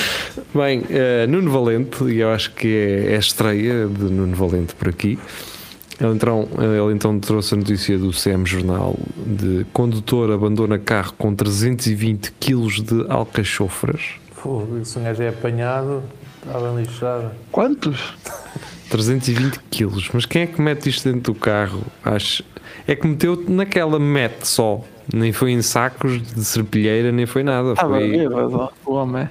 Bem, 0.54 0.84
eh, 0.88 1.26
Nuno 1.26 1.50
Valente, 1.50 2.04
e 2.04 2.20
eu 2.20 2.30
acho 2.30 2.52
que 2.52 2.68
é, 2.68 3.12
é 3.12 3.16
a 3.16 3.18
estreia 3.18 3.86
de 3.88 4.04
Nuno 4.04 4.34
Valente 4.34 4.74
por 4.74 4.88
aqui. 4.88 5.18
Ele 6.00 6.12
então, 6.12 6.48
ele 6.58 6.94
então 6.94 7.18
trouxe 7.18 7.54
a 7.54 7.56
notícia 7.56 7.98
do 7.98 8.10
CM 8.10 8.44
Jornal 8.44 8.96
de 9.16 9.64
condutor 9.72 10.30
abandona 10.30 10.78
carro 10.78 11.14
com 11.16 11.34
320 11.34 12.32
kg 12.32 12.82
de 12.82 13.10
alcachofras. 13.10 14.02
Fogo, 14.32 14.84
se 14.84 14.98
um 14.98 15.04
gajo 15.04 15.22
é 15.22 15.28
apanhado, 15.28 16.02
estava 16.44 16.78
lixado. 16.78 17.30
Quantos? 17.50 18.14
320 18.90 19.58
quilos. 19.70 20.10
Mas 20.12 20.26
quem 20.26 20.42
é 20.42 20.46
que 20.46 20.60
mete 20.60 20.88
isto 20.88 21.10
dentro 21.10 21.32
do 21.32 21.38
carro? 21.38 21.82
Acho. 22.04 22.44
É 22.86 22.94
que 22.94 23.06
meteu 23.06 23.42
naquela 23.48 23.98
mete 23.98 24.46
só. 24.46 24.84
Nem 25.12 25.32
foi 25.32 25.52
em 25.52 25.62
sacos 25.62 26.20
de 26.20 26.44
serpilheira, 26.44 27.12
nem 27.12 27.26
foi 27.26 27.42
nada. 27.42 27.72
Estava 27.72 27.94
Foi... 27.94 28.10
bêbado, 28.10 28.70
o 28.84 28.92
homem. 28.92 29.28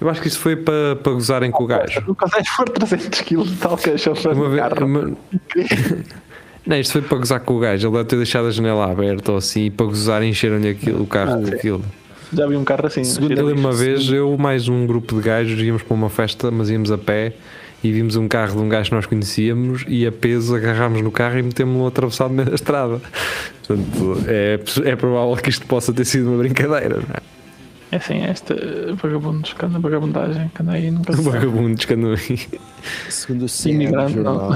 Eu 0.00 0.08
acho 0.08 0.20
que 0.22 0.28
isso 0.28 0.38
foi 0.38 0.56
para, 0.56 0.96
para 0.96 1.12
gozarem 1.12 1.50
com 1.50 1.64
o 1.64 1.66
gajo. 1.66 2.00
Tu 2.04 2.14
consegues 2.14 2.50
pôr 2.56 2.68
300 2.70 3.20
kg 3.20 3.42
de 3.44 3.56
tal 3.56 3.76
queixa 3.76 4.12
para 4.12 4.32
Uma 4.32 4.46
o 4.46 4.50
vez, 4.50 4.72
uma- 4.80 5.16
Não, 6.66 6.76
isto 6.78 6.92
foi 6.92 7.02
para 7.02 7.18
gozar 7.18 7.40
com 7.40 7.54
o 7.56 7.58
gajo. 7.58 7.88
Ele 7.88 7.96
deve 7.96 8.08
ter 8.08 8.16
deixado 8.16 8.46
a 8.46 8.50
janela 8.50 8.90
aberta 8.90 9.32
ou 9.32 9.38
assim 9.38 9.66
e 9.66 9.70
para 9.70 9.86
gozar 9.86 10.22
encheram-lhe 10.22 10.76
o 10.98 11.06
carro 11.06 11.32
Ah, 11.32 11.36
com 11.38 11.46
sim. 11.46 11.54
aquilo. 11.54 11.84
Já 12.32 12.46
vi 12.46 12.56
um 12.56 12.64
carro 12.64 12.86
assim. 12.86 13.02
Segundo 13.02 13.30
lembro 13.34 13.54
uma 13.58 13.70
lixo. 13.70 13.82
vez, 13.84 14.08
eu 14.10 14.36
mais 14.38 14.68
um 14.68 14.86
grupo 14.86 15.16
de 15.16 15.22
gajos 15.22 15.60
íamos 15.60 15.82
para 15.82 15.94
uma 15.94 16.08
festa, 16.10 16.50
mas 16.50 16.70
íamos 16.70 16.92
a 16.92 16.98
pé 16.98 17.32
e 17.82 17.90
vimos 17.90 18.14
um 18.14 18.28
carro 18.28 18.52
de 18.56 18.58
um 18.62 18.68
gajo 18.68 18.90
que 18.90 18.94
nós 18.94 19.06
conhecíamos 19.06 19.84
e 19.88 20.06
a 20.06 20.12
peso 20.12 20.54
agarrámos 20.54 21.00
no 21.02 21.10
carro 21.10 21.38
e 21.38 21.42
metemos-lo 21.42 21.86
atravessado 21.86 22.28
no 22.28 22.36
meio 22.36 22.48
da 22.50 22.54
estrada. 22.54 23.00
Portanto, 23.66 24.22
é, 24.28 24.60
é 24.84 24.96
provável 24.96 25.34
que 25.36 25.48
isto 25.50 25.66
possa 25.66 25.92
ter 25.92 26.04
sido 26.04 26.28
uma 26.28 26.38
brincadeira, 26.38 26.96
não 26.96 27.14
é? 27.14 27.39
É 27.92 27.96
assim, 27.96 28.24
este 28.24 28.54
vagabundos, 28.94 29.52
que 29.52 29.64
anda 29.64 29.80
vagabundagem, 29.80 30.48
que 30.54 30.62
anda 30.62 30.72
aí 30.72 30.90
nunca 30.92 31.12
se 31.12 31.20
Um 31.20 31.24
sabe. 31.24 31.38
vagabundo 31.38 31.76
que 31.76 31.92
andam 31.94 32.12
aí. 32.12 32.48
segundo 33.08 33.44
o 33.44 33.48
CM 33.48 33.84
Jornal, 33.86 34.50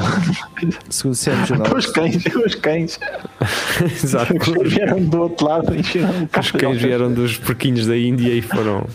segundo 0.88 1.14
o 1.14 1.16
CM 1.16 1.42
Jornal, 1.46 1.76
Os 1.76 1.86
cães, 1.86 2.24
os 2.26 2.54
cães. 2.54 3.00
Exato. 3.82 4.34
Os 4.36 4.48
cães 4.48 4.72
vieram 4.72 5.04
do 5.04 5.20
outro 5.22 5.46
lado 5.48 5.74
e 5.74 5.80
encheram 5.80 6.10
o 6.32 6.40
Os 6.40 6.50
cães 6.52 6.80
vieram 6.80 7.12
dos 7.12 7.36
porquinhos 7.36 7.86
da 7.88 7.98
Índia 7.98 8.32
e 8.32 8.40
foram. 8.40 8.86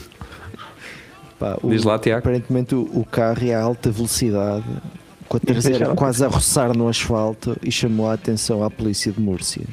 pá, 1.37 1.57
o- 1.61 1.69
Diz 1.69 1.83
lá, 1.83 1.99
Tiago. 1.99 2.19
aparentemente 2.19 2.73
o, 2.75 2.89
o 2.93 3.05
carro 3.05 3.45
é 3.45 3.53
a 3.53 3.61
alta 3.61 3.91
velocidade, 3.91 4.63
com 5.27 5.35
a 5.35 5.39
traseira 5.41 5.87
quase 5.95 6.23
a 6.23 6.27
roçar 6.29 6.75
no 6.75 6.87
asfalto 6.87 7.57
e 7.61 7.69
chamou 7.71 8.09
a 8.09 8.13
atenção 8.13 8.63
à 8.63 8.69
polícia 8.71 9.11
de 9.11 9.19
Múrcia. 9.19 9.63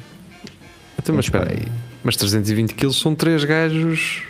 Então, 0.99 1.15
mas 1.15 1.25
espera 1.25 1.51
aí. 1.51 1.63
Mas 2.03 2.17
320 2.17 2.73
kg 2.73 2.91
são 2.93 3.15
três 3.15 3.43
gajos 3.45 4.23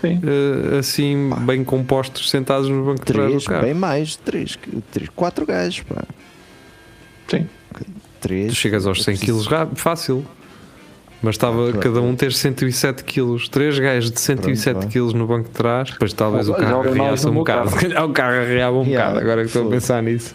Sim. 0.00 0.20
eh, 0.22 0.78
assim, 0.78 1.30
bem 1.40 1.64
compostos, 1.64 2.30
sentados 2.30 2.68
no 2.68 2.84
banco 2.84 3.00
de 3.04 3.12
trás 3.12 3.26
do 3.26 3.30
Três, 3.32 3.46
carro. 3.46 3.62
bem 3.64 3.74
mais, 3.74 4.16
três, 4.16 4.58
três 4.92 5.08
quatro 5.10 5.44
gajos, 5.46 5.80
pá. 5.80 6.04
Sim. 7.28 7.46
Três. 8.20 8.48
Tu 8.52 8.54
chegas 8.56 8.86
aos 8.86 9.02
100 9.04 9.14
Eu 9.14 9.18
preciso- 9.18 9.44
kg 9.48 9.54
rápido, 9.56 9.76
fácil. 9.78 10.24
Mas 11.20 11.34
estava 11.34 11.70
Ah, 11.70 11.72
cada 11.78 12.00
um 12.00 12.14
ter 12.14 12.32
107 12.32 13.02
kg. 13.02 13.36
Três 13.50 13.76
gajos 13.76 14.08
de 14.12 14.20
107 14.20 14.78
Pronto, 14.88 14.92
kg 15.12 15.18
no 15.18 15.26
banco 15.26 15.48
de 15.48 15.54
trás. 15.54 15.90
Depois 15.90 16.12
talvez 16.12 16.48
o 16.48 16.54
carro 16.54 16.84
no 16.84 17.30
um 17.30 17.34
bocado. 17.34 17.70
Se 17.74 17.76
calhar 17.76 18.04
o 18.04 18.12
carro 18.12 18.36
arreava 18.40 18.76
um 18.76 18.84
Yeah, 18.84 19.08
bocado. 19.08 19.18
Agora 19.24 19.40
que 19.42 19.46
estou 19.48 19.66
a 19.66 19.70
pensar 19.70 20.00
nisso. 20.00 20.32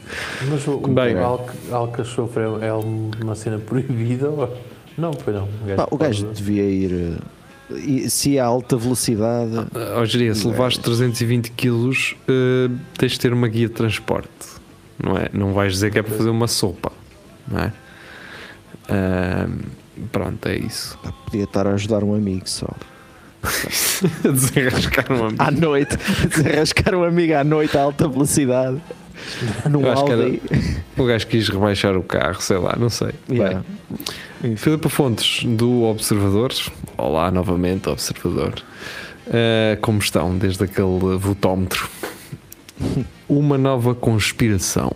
Mas 0.50 0.68
o, 0.68 0.78
Bem. 0.80 1.16
o 1.16 1.40
alcachofre 1.76 2.44
é, 2.62 2.68
é 2.68 2.74
uma 2.74 3.34
cena 3.34 3.60
proibida? 3.60 4.30
ou- 4.30 4.58
Não, 4.98 5.14
foi 5.14 5.32
não. 5.34 5.44
O 5.46 5.66
gajo, 5.66 5.76
Pá, 5.78 5.88
o 5.90 5.98
gajo 5.98 6.26
pode- 6.26 6.38
devia 6.42 6.64
ir. 6.64 7.18
Se 8.10 8.38
a 8.40 8.46
alta 8.46 8.78
velocidade. 8.78 9.54
Ó 9.96 10.06
Jeria, 10.06 10.36
se 10.36 10.46
levares 10.48 10.78
320 10.78 11.52
kg, 11.52 12.16
eh, 12.28 12.70
tens 12.98 13.14
de 13.14 13.20
ter 13.20 13.34
uma 13.34 13.48
guia 13.48 13.68
de 13.68 13.74
transporte. 13.74 14.30
Não 15.02 15.18
é? 15.18 15.30
Não 15.34 15.54
vais 15.54 15.74
dizer 15.74 15.92
que 15.92 16.00
é 16.00 16.04
para 16.04 16.16
fazer 16.16 16.30
uma 16.30 16.48
sopa. 16.48 16.92
Não 17.48 17.60
é? 17.60 17.74
Ahm, 18.90 19.60
pronto, 20.12 20.48
é 20.48 20.58
isso. 20.58 20.98
podia 21.26 21.44
estar 21.44 21.68
a 21.68 21.74
ajudar 21.74 22.04
um 22.04 22.14
amigo 22.14 22.48
só. 22.50 22.70
Desenrascar 24.24 25.06
uma 25.12 25.34
À 25.38 25.52
noite, 25.52 25.98
desarrascar 26.30 26.96
um 26.96 27.04
amigo 27.04 27.34
à 27.34 27.44
noite 27.44 27.78
a 27.78 27.82
alta 27.82 28.08
velocidade. 28.08 28.82
Acho 29.92 30.06
que 30.06 30.12
era- 30.12 30.24
Audi. 30.24 30.42
O 30.98 31.06
gajo 31.06 31.28
quis 31.28 31.50
rebaixar 31.50 31.96
o 31.98 32.04
carro, 32.04 32.42
sei 32.42 32.58
lá, 32.58 32.76
não 32.78 32.90
sei. 32.90 33.12
Yeah. 33.30 33.64
Bem, 34.42 34.56
Filipe 34.56 34.90
Fontes, 34.90 35.44
do 35.46 35.84
Observador. 35.84 36.52
Olá, 36.98 37.32
novamente, 37.32 37.90
Observador. 37.90 38.54
Eh, 39.28 39.78
como 39.82 40.00
estão 40.00 40.38
desde 40.38 40.64
aquele 40.66 41.18
votómetro? 41.18 41.88
Uma 43.30 43.58
nova 43.58 43.96
conspiração. 43.96 44.92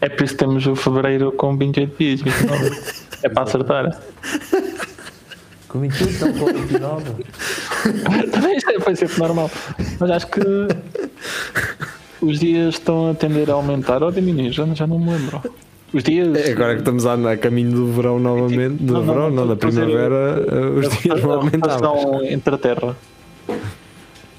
é 0.00 0.08
por 0.08 0.24
isso 0.24 0.34
que 0.34 0.38
temos 0.38 0.66
o 0.66 0.74
fevereiro 0.76 1.32
com 1.32 1.56
28 1.56 1.96
dias. 1.98 2.20
29. 2.22 2.80
é 3.22 3.28
para 3.28 3.42
acertar. 3.42 3.96
Com 5.68 5.80
28 5.80 6.10
estão 6.12 6.32
com 6.32 6.46
29. 6.46 7.10
Também 8.32 8.56
isto 8.56 8.70
é- 8.70 8.78
foi 8.80 8.94
sempre 8.94 9.18
normal. 9.18 9.50
Mas 9.98 10.10
acho 10.12 10.28
que 10.28 10.40
os 12.22 12.38
dias 12.38 12.74
estão 12.74 13.10
a 13.10 13.14
tender 13.14 13.50
a 13.50 13.54
aumentar 13.54 14.00
ou 14.02 14.08
a 14.08 14.12
diminuir. 14.12 14.52
Já, 14.52 14.64
já 14.74 14.86
não 14.86 14.96
me 14.98 15.10
lembro. 15.10 15.42
Os 15.92 16.02
dias. 16.02 16.34
É, 16.36 16.52
Agora 16.52 16.74
que 16.74 16.80
estamos 16.80 17.06
a, 17.06 17.14
a 17.32 17.36
caminho 17.36 17.70
do 17.72 17.86
verão 17.92 18.18
novamente, 18.18 18.82
do 18.82 18.92
Não, 18.94 19.04
não, 19.04 19.14
verão, 19.14 19.30
não, 19.30 19.36
não, 19.44 19.46
da 19.48 19.56
primavera, 19.56 20.44
eh, 20.48 20.78
os 20.78 20.98
dias 20.98 21.20
vão 21.20 21.32
aumentar. 21.34 21.78
entre 22.30 22.54
a 22.54 22.58
Terra. 22.58 22.96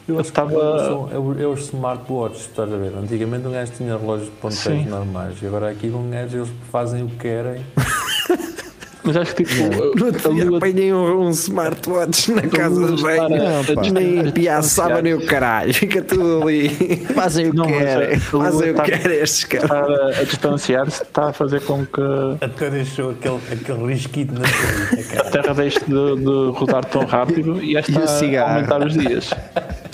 Eu 0.08 0.20
acho 0.20 0.30
estava- 0.30 1.10
é, 1.40 1.46
os 1.48 1.62
smartwatches, 1.66 2.42
estás 2.42 2.72
a 2.72 2.78
ver? 2.78 2.94
Antigamente 2.98 3.46
um 3.48 3.52
gajo 3.52 3.72
tinha 3.76 3.98
relógios 3.98 4.30
de 4.30 4.36
ponteiros 4.36 4.86
normais 4.86 5.36
e 5.42 5.48
agora 5.48 5.70
aqui 5.70 5.88
um 5.90 6.10
gajo 6.10 6.38
eles 6.38 6.50
fazem 6.72 7.04
o 7.04 7.08
que 7.10 7.16
querem. 7.18 7.62
Mas 9.08 9.18
acho 9.18 9.36
que 9.36 9.44
tipo. 9.46 10.04
Outro 10.06 10.30
a 10.30 10.34
lua- 10.34 10.58
apanhei 10.58 10.94
um, 10.94 11.22
um 11.22 11.30
smartwatch 11.32 12.32
na 12.34 12.42
casa 12.44 12.76
lua 12.80 12.92
de 12.96 13.02
banho. 13.02 13.22
a- 13.24 13.82
a 13.88 13.92
Nem 13.92 14.32
piaçava 14.32 15.02
nem 15.02 15.14
o 15.14 15.26
caralho, 15.26 15.74
fica 15.74 16.02
tudo 16.02 16.44
ali. 16.44 16.70
Fazem 17.16 17.48
o 17.48 17.52
que 17.52 17.58
Não, 17.58 17.64
a- 17.66 17.68
querem, 17.68 18.16
a 18.16 18.20
fazem 18.20 18.68
o 18.68 18.72
está- 18.72 18.84
que 18.84 18.92
querem 18.92 19.18
estes 19.20 19.44
caras. 19.46 19.64
estar 19.66 19.84
a, 19.92 20.08
a 20.20 20.24
distanciar-se 20.24 21.04
está 21.04 21.30
a 21.30 21.34
fazer 21.34 21.62
com 21.62 21.86
que 21.86 22.02
Até 22.42 22.70
deixou 22.70 23.12
aquele, 23.12 23.40
aquele 23.52 23.94
risquito 23.94 24.34
na 24.34 24.46
a 24.46 25.04
cara. 25.16 25.30
Terra 25.32 25.54
deixe 25.54 25.80
de, 25.80 25.86
de 26.18 26.52
rodar 26.60 26.84
tão 26.86 27.06
rápido 27.06 27.64
e 27.64 27.76
esta 27.78 27.92
E 28.26 28.38
a 28.38 28.44
aumentar 28.56 28.86
os 28.86 28.94
dias. 28.94 29.30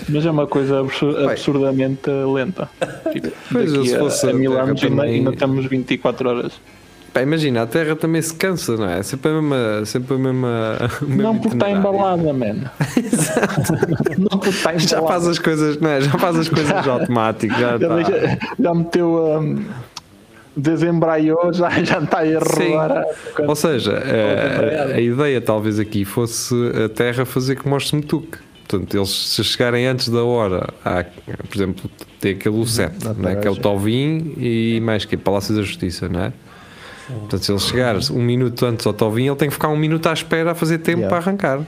Mas 0.08 0.26
é 0.26 0.30
uma 0.30 0.46
coisa 0.46 0.80
absur- 0.80 1.14
Bem. 1.14 1.30
absurdamente 1.30 2.10
lenta. 2.10 2.68
Tipo, 3.12 3.28
Pois, 3.50 3.70
eu 3.72 3.76
daqui 3.78 3.88
se 3.88 3.94
a- 3.94 3.98
fosse 4.00 4.26
a, 4.26 4.30
a 4.30 4.32
mil 4.32 4.50
Terra 4.52 4.62
anos 4.64 4.82
ainda, 4.82 4.96
também- 4.96 5.14
ainda 5.14 5.32
temos 5.32 5.64
24 5.66 6.28
horas. 6.28 6.52
Pá, 7.14 7.22
imagina, 7.22 7.62
a 7.62 7.66
Terra 7.66 7.94
também 7.94 8.20
se 8.20 8.34
cansa, 8.34 8.76
não 8.76 8.88
é? 8.88 9.00
Sempre 9.02 9.30
a 9.30 9.34
mesma. 9.40 9.84
Sempre 9.86 10.14
a 10.16 10.18
mesma 10.18 10.76
Não 11.08 11.38
porque 11.38 11.54
está 11.56 11.70
embalada, 11.70 12.32
man. 12.32 12.54
Não 14.18 14.28
porque 14.38 14.48
está 14.50 14.70
embalada. 14.74 14.88
Já 14.88 15.02
faz 15.02 15.28
as 15.28 15.38
coisas, 15.38 15.80
não 15.80 15.90
é? 15.90 16.00
Já 16.00 16.10
faz 16.18 16.36
as 16.36 16.48
coisas 16.48 16.72
automáticas, 16.88 17.56
já 17.58 17.78
Já, 17.78 17.94
deixa- 17.96 18.38
já 18.58 18.74
meteu. 18.74 19.38
Um, 19.40 19.64
desembraiou, 20.56 21.52
já, 21.52 21.68
já 21.82 21.98
está 21.98 22.18
a 22.20 22.38
rodar. 22.38 23.04
Ou 23.46 23.56
seja, 23.56 23.92
a, 23.98 24.92
a- 24.92 24.94
a 24.96 25.00
ideia 25.00 25.40
talvez 25.40 25.78
aqui 25.80 26.04
fosse 26.04 26.54
a 26.84 26.88
Terra 26.88 27.24
fazer 27.24 27.56
como 27.56 27.74
aos 27.74 27.88
Semetuque. 27.88 28.38
Portanto, 28.66 28.96
eles 28.96 29.10
se 29.10 29.44
chegarem 29.44 29.86
antes 29.86 30.08
da 30.08 30.22
hora, 30.24 30.66
há, 30.84 31.04
por 31.04 31.54
exemplo, 31.56 31.90
tem 32.20 32.32
aquele 32.32 32.54
U7, 32.56 32.90
na 33.04 33.12
não 33.14 33.28
é? 33.30 33.36
que 33.36 33.46
é 33.46 33.50
o. 33.50 33.56
Tovim 33.56 34.32
e 34.38 34.80
mais 34.82 35.04
que 35.04 35.16
Palácio 35.16 35.54
da 35.54 35.62
Justiça, 35.62 36.08
não 36.08 36.20
é? 36.20 36.32
Portanto, 37.06 37.44
se 37.44 37.52
ele 37.52 37.58
chegar 37.58 37.96
um 38.10 38.22
minuto 38.22 38.64
antes 38.66 38.86
ao 38.86 38.92
Tovim, 38.92 39.26
ele 39.26 39.36
tem 39.36 39.48
que 39.48 39.54
ficar 39.54 39.68
um 39.68 39.76
minuto 39.76 40.08
à 40.08 40.12
espera 40.12 40.52
a 40.52 40.54
fazer 40.54 40.78
tempo 40.78 41.00
Yeah. 41.00 41.08
para 41.16 41.24
arrancar. 41.30 41.60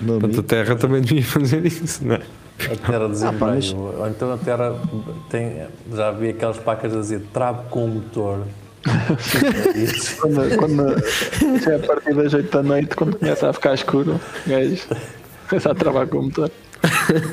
Meu 0.00 0.18
Portanto, 0.18 0.40
a 0.40 0.42
Terra 0.42 0.74
também 0.76 1.00
devia 1.00 1.22
fazer 1.24 1.64
isso, 1.64 2.04
não 2.04 2.16
é? 2.16 2.20
A 2.60 2.76
terra 2.76 3.32
mas- 3.38 3.72
Ou 3.72 4.08
então 4.08 4.32
a 4.32 4.36
terra 4.38 4.74
tem. 5.28 5.64
Já 5.92 6.10
vi 6.12 6.28
aquelas 6.30 6.56
placas 6.56 6.94
a 6.94 7.00
dizer 7.00 7.22
trave 7.32 7.60
com 7.68 7.86
motor. 7.88 8.40
Quando, 10.20 10.56
quando 10.58 11.60
já 11.62 11.72
é 11.72 11.76
a 11.76 11.78
partir 11.80 12.14
das 12.14 12.34
8 12.34 12.50
da 12.50 12.62
noite, 12.62 12.94
quando 12.94 13.16
começa 13.16 13.48
a 13.48 13.52
ficar 13.52 13.74
escuro, 13.74 14.20
gajo 14.46 14.82
começa 15.48 15.70
a 15.70 15.74
travar 15.74 16.06
com 16.06 16.18
o 16.18 16.22
motor. 16.24 16.50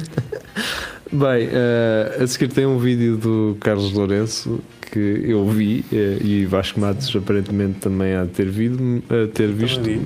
Bem, 1.11 1.49
eh, 1.51 2.17
a 2.21 2.27
seguir 2.27 2.47
tem 2.47 2.65
um 2.65 2.77
vídeo 2.77 3.17
do 3.17 3.57
Carlos 3.59 3.91
Lourenço 3.91 4.61
que 4.91 4.99
eu 5.25 5.47
vi 5.47 5.85
eh, 5.93 6.17
e 6.21 6.45
Vasco 6.45 6.79
Matos 6.79 7.15
aparentemente 7.15 7.79
também 7.79 8.13
há 8.15 8.23
de 8.23 8.29
ter, 8.31 8.49
vido, 8.49 9.01
eh, 9.09 9.27
ter 9.27 9.47
visto. 9.51 9.81
Vi. 9.81 10.01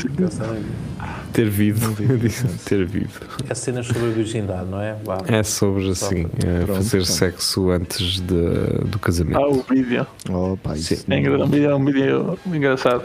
Ter 1.34 1.50
vido, 1.50 1.80
ter 2.66 2.86
vido. 2.86 3.10
É 3.50 3.54
cenas 3.54 3.88
sobre 3.88 4.06
a 4.06 4.10
virgindade, 4.12 4.70
não 4.70 4.80
é? 4.80 4.96
É 5.28 5.44
sobre 5.44 5.90
assim, 5.90 6.28
Pronto, 6.28 6.76
fazer 6.76 6.90
pronto. 7.00 7.06
sexo 7.12 7.70
antes 7.72 8.20
de- 8.22 8.86
do 8.86 8.98
casamento. 9.00 9.38
Ah, 9.38 9.48
o 9.50 9.62
vídeo. 9.64 10.08
oh, 10.30 10.56
pá, 10.56 10.76
isso 10.76 10.94
É 11.10 11.16
um 11.36 11.48
vídeo, 11.50 11.70
é 11.70 11.76
um 11.76 11.86
vídeo 11.86 12.38
engraçado. 12.46 13.04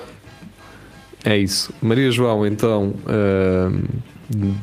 É 1.25 1.37
isso. 1.37 1.73
Maria 1.83 2.11
João, 2.11 2.47
então, 2.47 2.95
ahm, 3.07 3.83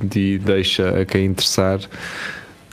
de- 0.03 0.37
deixa 0.39 1.01
a 1.01 1.05
quem 1.05 1.25
interessar. 1.25 1.79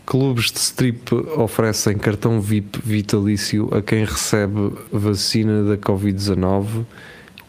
Clubes 0.06 0.50
de 0.52 0.58
strip 0.58 1.14
oferecem 1.36 1.96
cartão 1.96 2.40
VIP 2.40 2.78
vitalício 2.84 3.68
a 3.72 3.80
quem 3.80 4.04
recebe 4.04 4.72
vacina 4.92 5.62
da 5.64 5.76
Covid-19 5.78 6.84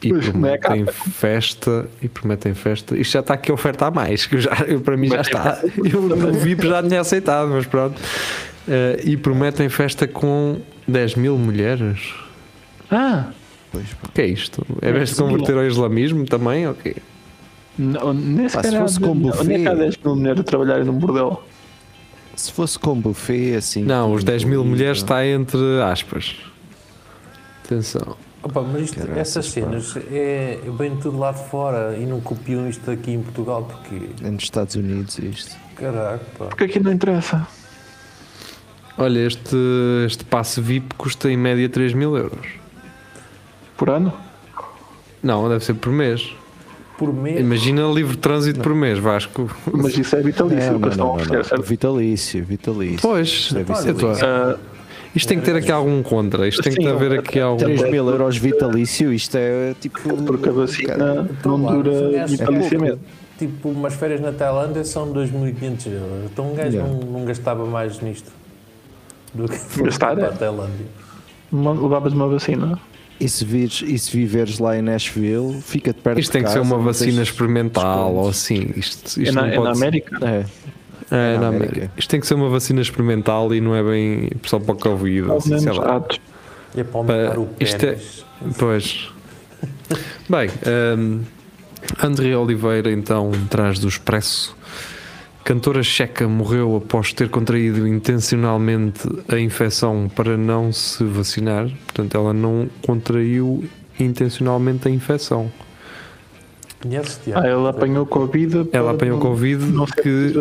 e 0.01 0.09
Pois, 0.09 0.27
é 0.27 0.31
prometem 0.31 0.85
festa 0.85 1.85
e 2.01 2.07
prometem 2.07 2.53
festa. 2.53 2.95
Isto 2.97 3.11
já 3.13 3.19
está 3.19 3.33
aqui 3.33 3.51
a 3.51 3.53
oferta 3.53 3.87
a 3.87 3.91
mais, 3.91 4.25
que 4.25 4.35
eu 4.35 4.39
já, 4.41 4.51
eu, 4.67 4.79
para 4.79 4.95
mim 4.95 5.09
já 5.09 5.17
Mas- 5.17 5.27
está. 5.27 5.61
Eu 5.83 5.99
o 6.03 6.33
VIP 6.33 6.65
já 6.67 6.81
tinha 6.81 7.01
aceitado, 7.01 7.49
mas 7.49 7.65
pronto. 7.65 7.99
Ah, 8.67 8.99
e 9.03 9.17
prometem 9.17 9.67
festa 9.67 10.07
com 10.07 10.59
10 10.87 11.15
mil 11.15 11.37
mulheres. 11.37 12.13
Ah, 12.89 13.31
Pois. 13.71 13.85
O 14.03 14.11
que 14.13 14.21
é 14.21 14.27
isto? 14.27 14.65
É 14.81 14.91
vez 14.93 15.09
de 15.09 15.15
converter 15.15 15.57
ao 15.57 15.65
islamismo 15.65 16.25
também? 16.25 16.65
Ok. 16.67 16.95
não, 17.77 18.13
nem 18.13 18.47
sequer 18.47 18.71
se 18.71 18.77
fosse 18.79 18.99
com 19.01 19.13
nem 19.13 19.23
buffet- 19.31 19.67
há 19.67 19.73
10 19.73 19.97
mil 20.05 20.15
mulheres 20.15 20.39
a 20.39 20.43
trabalharem 20.43 20.85
num 20.85 20.93
bordel. 20.97 21.43
Se 22.35 22.51
fosse 22.51 22.77
com 22.77 22.99
buffet, 22.99 23.55
assim. 23.55 23.83
Não, 23.83 24.13
os 24.13 24.23
10 24.23 24.43
mil 24.43 24.63
mulheres 24.63 24.97
está 24.97 25.25
entre 25.25 25.81
aspas. 25.81 26.35
Atenção. 27.63 28.17
Opa, 28.43 28.61
mas 28.61 28.83
isto, 28.83 28.99
Caraças, 28.99 29.17
essas 29.17 29.45
cenas 29.47 29.97
é 30.11 30.59
bem 30.77 30.95
tudo 30.97 31.17
lá 31.17 31.31
de 31.31 31.43
fora 31.49 31.97
e 31.97 32.05
não 32.05 32.21
copiam 32.21 32.69
isto 32.69 32.91
aqui 32.91 33.11
em 33.11 33.21
Portugal 33.23 33.63
porque. 33.63 34.09
É 34.23 34.29
nos 34.29 34.43
Estados 34.43 34.75
Unidos 34.75 35.17
isto. 35.17 35.55
Caraca, 35.75 36.23
pá. 36.37 36.45
Porque 36.45 36.65
aqui 36.65 36.79
não 36.79 36.91
interessa. 36.91 37.47
Olha, 38.97 39.19
este, 39.19 39.57
este 40.05 40.23
passe 40.23 40.61
VIP 40.61 40.93
custa 40.95 41.29
em 41.29 41.35
média 41.35 41.67
3 41.67 41.93
mil 41.93 42.15
euros. 42.15 42.47
Por 43.75 43.89
ano? 43.89 44.13
Não, 45.23 45.49
deve 45.49 45.65
ser 45.65 45.73
por 45.73 45.91
mês. 45.91 46.35
Por 46.97 47.13
mês. 47.13 47.39
Imagina 47.41 47.81
livre 47.91 48.15
trânsito 48.17 48.59
por 48.61 48.73
mês, 48.73 48.97
Vasco. 48.99 49.49
Mas 49.71 49.97
isso 49.97 50.15
é 50.15 50.21
vitalício 50.21 50.71
Não, 50.71 50.77
o 50.77 50.79
que 50.79 50.85
eles 50.85 50.93
estão 50.93 51.05
a 51.05 51.07
não, 51.07 51.07
não, 51.07 51.13
oferecer, 51.15 51.37
não. 51.37 51.43
certo? 51.43 51.63
Vitalício, 51.63 52.45
vitalício. 52.45 52.99
Pois, 53.01 53.27
Isto 53.27 53.57
é 53.57 53.63
vitalício. 53.63 54.25
Ah, 54.25 54.57
isto 55.13 55.27
tem 55.27 55.39
que 55.39 55.45
ter 55.45 55.55
aqui 55.55 55.71
algum 55.71 56.01
contra. 56.03 56.47
Isto 56.47 56.61
tem 56.63 56.73
que 56.73 56.81
Sim, 56.83 56.87
haver 56.89 57.19
aqui 57.19 57.39
algum. 57.39 57.57
3 57.57 57.83
mil 57.89 58.07
euros 58.09 58.37
vitalício, 58.37 59.11
isto 59.13 59.35
é 59.35 59.73
tipo. 59.79 59.99
porque 60.23 60.49
a 60.49 60.51
vacina 60.51 61.27
Então, 61.39 61.57
não 61.57 61.81
dura 61.81 62.11
gajo- 62.11 62.31
vitaliciamente. 62.37 62.99
Tipo, 63.37 63.69
umas 63.69 63.93
férias 63.93 64.21
na 64.21 64.31
Tailândia 64.31 64.85
são 64.85 65.11
2.500 65.11 65.87
euros. 65.91 66.31
Então 66.31 66.51
um 66.51 66.55
gajo 66.55 66.71
Yeah. 66.77 66.93
não, 66.93 66.99
não 67.19 67.25
gastava 67.25 67.65
mais 67.65 67.99
nisto 67.99 68.31
do 69.33 69.49
que 69.49 69.83
Gastar, 69.83 70.15
para 70.15 70.27
é? 70.27 70.29
a 70.29 70.31
Tailândia. 70.31 70.85
Levavas 71.51 72.13
uma 72.13 72.27
vacina. 72.29 72.79
E 73.19 73.29
se, 73.29 73.45
vires, 73.45 73.81
e 73.85 73.97
se 73.97 74.11
viveres 74.11 74.59
lá 74.59 74.77
em 74.77 74.81
Nashville, 74.81 75.61
fica-te 75.61 76.01
perto 76.01 76.19
Isto 76.19 76.29
de 76.31 76.33
tem 76.33 76.43
que 76.43 76.49
ser 76.49 76.57
casa, 76.59 76.67
uma 76.67 76.77
não 76.77 76.83
tens 76.85 76.99
vacina 76.99 77.23
experimental 77.23 78.13
ou 78.13 78.27
assim. 78.29 78.71
Isto, 78.75 79.19
É 79.19 79.23
isto 79.23 79.33
na, 79.35 79.41
não 79.43 79.47
é 79.47 79.57
na 79.59 79.73
ser- 79.75 79.81
América? 79.83 80.17
É, 80.21 80.45
É, 81.11 81.33
na 81.35 81.39
na 81.41 81.47
América. 81.47 81.75
América. 81.75 81.91
Isto 81.97 82.09
tem 82.09 82.19
que 82.19 82.27
ser 82.27 82.33
uma 82.33 82.49
vacina 82.49 82.81
experimental 82.81 83.53
e 83.55 83.61
não 83.61 83.73
é 83.75 83.81
bem 83.83 84.29
só 84.45 84.59
para 84.59 84.73
o 84.73 84.77
Covid. 84.77 85.31
Assim, 85.31 85.57
sei 85.59 85.71
lá. 85.71 85.95
atos. 85.97 86.19
E 86.75 86.81
é 86.81 86.83
para 86.83 86.97
aumentar 86.97 87.35
Pá, 87.35 87.39
o 87.39 87.49
isto 87.59 87.85
é- 87.85 87.91
pênis. 87.93 88.25
Pois. 88.57 89.09
Bem, 90.29 90.49
hum, 90.97 91.21
André 92.03 92.35
Oliveira 92.35 92.91
então 92.91 93.31
traz 93.49 93.79
do 93.79 93.87
Expresso. 93.87 94.55
Cantora 95.45 95.83
checa 95.83 96.27
morreu 96.27 96.75
após 96.75 97.13
ter 97.13 97.29
contraído 97.29 97.87
intencionalmente 97.87 99.07
a 99.29 99.39
infecção 99.39 100.09
para 100.13 100.35
não 100.35 100.71
se 100.73 101.03
vacinar. 101.03 101.69
Portanto, 101.85 102.15
ela 102.17 102.33
não 102.33 102.67
contraiu 102.83 103.63
intencionalmente 103.99 104.87
a 104.87 104.91
infecção. 104.91 105.51
Conheces, 106.81 107.19
Ah, 107.35 107.45
ela 107.47 107.69
apanhou 107.69 108.07
Covid. 108.07 108.69
Ela 108.71 108.91
apanhou 108.91 109.19
não- 109.19 109.25
Covid 109.25 109.65
Não 109.65 109.85
que, 109.85 110.33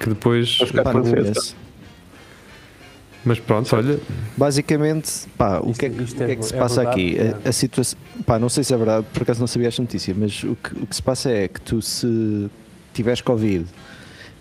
que 0.00 0.08
depois. 0.08 0.58
Mas 3.24 3.38
pronto, 3.38 3.74
olha, 3.76 4.00
Basicamente, 4.36 5.10
pá, 5.38 5.60
o 5.60 5.70
Isto- 5.70 5.78
que 5.80 5.86
é, 5.86 5.88
o 5.88 5.92
que 5.94 6.22
é- 6.24 6.30
é 6.32 6.36
que 6.36 6.44
se 6.44 6.54
é 6.54 6.58
passa 6.58 6.80
verdade, 6.82 7.00
aqui? 7.00 7.18
é. 7.18 7.36
A, 7.46 7.48
a 7.48 7.52
situação, 7.52 7.98
pá, 8.26 8.38
não 8.40 8.48
sei 8.50 8.64
se 8.64 8.74
é 8.74 8.76
verdade, 8.76 9.06
por 9.14 9.22
acaso 9.22 9.38
não 9.40 9.46
sabia 9.46 9.68
esta 9.68 9.80
notícia, 9.80 10.12
mas 10.18 10.42
o 10.44 10.56
que, 10.56 10.82
o 10.82 10.86
que 10.86 10.94
se 10.96 11.02
passa 11.02 11.30
é 11.30 11.48
que 11.48 11.58
tu, 11.60 11.80
se 11.80 12.50
tiveres 12.92 13.22
Covid 13.22 13.64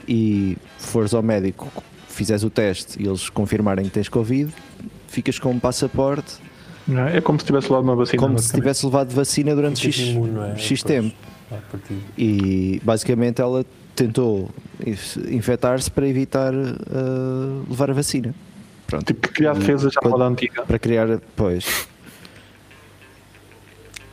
e 0.08 0.58
fores 0.78 1.13
ao 1.13 1.22
médico, 1.24 1.68
fizeres 2.10 2.44
o 2.44 2.50
teste 2.50 3.02
e 3.02 3.08
eles 3.08 3.30
confirmarem 3.30 3.86
que 3.86 3.92
tens 3.92 4.08
Covid, 4.10 4.52
ficas 5.08 5.39
com 5.39 5.52
um 5.52 5.60
passaporte 5.60 6.36
Não 6.88 7.08
é? 7.08 7.18
É 7.18 7.22
como 7.22 7.39
se 7.39 7.46
tivesse 7.46 7.68
levado 7.70 7.84
uma 7.84 7.96
vacina. 7.96 8.22
como 8.22 8.38
se 8.39 8.54
tivesse 8.54 8.86
levado 8.86 9.12
vacina 9.13 9.56
durante 9.56 9.80
X, 9.92 10.10
imune, 10.10 10.39
é? 10.54 10.58
X 10.58 10.84
tempo. 10.84 11.16
E 12.18 12.82
basicamente 12.84 13.42
ela 13.42 13.66
tentou 13.96 14.50
inf- 14.86 15.18
infectar-se 15.30 15.89
para 15.92 16.08
evitar 16.08 16.54
uh, 16.54 17.63
levar 17.70 17.92
a 17.92 17.94
vacina. 17.94 18.34
Pronto. 18.88 19.06
Tipo, 19.06 19.30
criar 19.30 19.54
defesa 19.54 19.89
já 19.89 20.00
à 20.00 20.02
Quando- 20.02 20.12
moda 20.13 20.26
antiga. 20.28 20.63
Para 20.63 20.80
criar, 20.80 21.20
pois, 21.36 21.88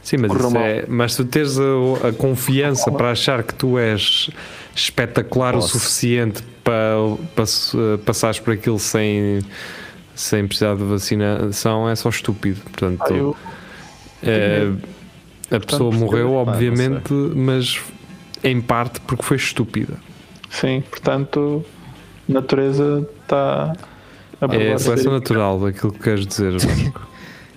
Sim, 0.02 0.16
mas, 0.18 0.32
isso 0.32 0.58
é, 0.58 0.84
mas 0.88 1.14
tu 1.14 1.24
tens 1.24 1.58
a, 1.58 2.08
a 2.08 2.12
confiança 2.12 2.90
para 2.90 3.10
achar 3.10 3.42
que 3.42 3.54
tu 3.54 3.78
és 3.78 4.30
espetacular 4.74 5.54
o 5.54 5.60
suficiente 5.62 6.42
para, 6.64 6.96
para 7.34 7.44
passares 8.04 8.38
por 8.38 8.54
aquilo 8.54 8.78
sem, 8.78 9.40
sem 10.14 10.46
precisar 10.46 10.74
de 10.76 10.84
vacinação 10.84 11.88
é 11.88 11.94
só 11.94 12.08
estúpido. 12.08 12.60
Portanto, 12.62 13.02
Ah, 13.08 13.12
eu, 13.12 13.36
Eh, 14.22 14.72
a 15.50 15.60
pessoa 15.60 15.90
morreu, 15.92 16.34
obviamente, 16.34 17.12
mas 17.12 17.80
em 18.44 18.60
parte 18.60 19.00
porque 19.00 19.24
foi 19.24 19.36
estúpida. 19.36 19.94
Sim, 20.50 20.82
portanto, 20.90 21.64
a 22.28 22.32
natureza 22.32 23.08
está 23.22 23.72
a 24.40 24.54
É 24.54 24.72
a 24.74 24.78
seleção 24.78 25.12
natural 25.12 25.58
daquilo 25.60 25.92
que 25.92 26.00
queres 26.00 26.26
dizer, 26.26 26.52
Vasco. 26.58 27.10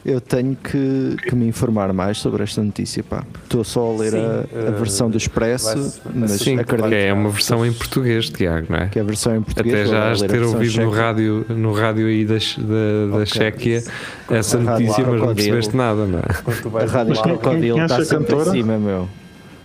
Eu 0.06 0.20
tenho 0.20 0.54
que, 0.56 1.16
que 1.30 1.34
me 1.34 1.48
informar 1.48 1.94
mais 1.94 2.18
sobre 2.18 2.44
esta 2.44 2.62
notícia, 2.62 3.02
pá. 3.02 3.24
Estou 3.44 3.64
só 3.64 3.90
a 3.90 3.98
ler 3.98 4.12
Sim, 4.12 4.18
a, 4.18 4.66
a 4.66 4.68
eh, 4.68 4.72
versão 4.72 5.10
do 5.10 5.18
Expresso, 5.18 6.02
mas 6.14 6.32
Sim, 6.32 6.60
acredito 6.60 6.90
porque 6.90 6.96
é 6.96 7.14
uma 7.14 7.30
versão 7.30 7.66
em 7.66 7.72
português, 7.72 8.30
Tiago, 8.30 8.68
não 8.70 8.80
é? 8.80 8.88
que 8.88 9.00
é 9.00 9.02
a 9.02 9.06
versão 9.06 9.34
em 9.34 9.42
português. 9.42 9.76
Até 9.76 9.86
já 9.90 10.12
has 10.12 10.20
de 10.20 10.26
a 10.26 10.28
ter 10.28 10.42
ouvido 10.42 10.82
no 10.82 10.90
rádio, 10.92 11.46
no 11.48 11.72
rádio 11.72 12.08
aí 12.08 12.26
da, 12.26 12.34
da, 12.36 13.08
da 13.12 13.24
Ok. 13.24 13.26
Chequia 13.28 13.84
essa 14.30 14.58
A 14.58 14.62
notícia, 14.62 15.06
mas 15.06 15.22
não 15.22 15.34
percebeste 15.36 15.76
nada, 15.78 16.06
não 16.06 16.20
é? 16.20 16.84
A 16.84 16.86
Rádio 16.86 17.16
lá, 17.16 17.24
Crocodilo 17.24 17.76
Conhece 17.76 17.94
está 17.94 17.98
a 17.98 18.06
sempre 18.06 18.24
em 18.24 18.38
cantora? 18.38 18.52
cima, 18.52 18.78
meu. 18.78 19.10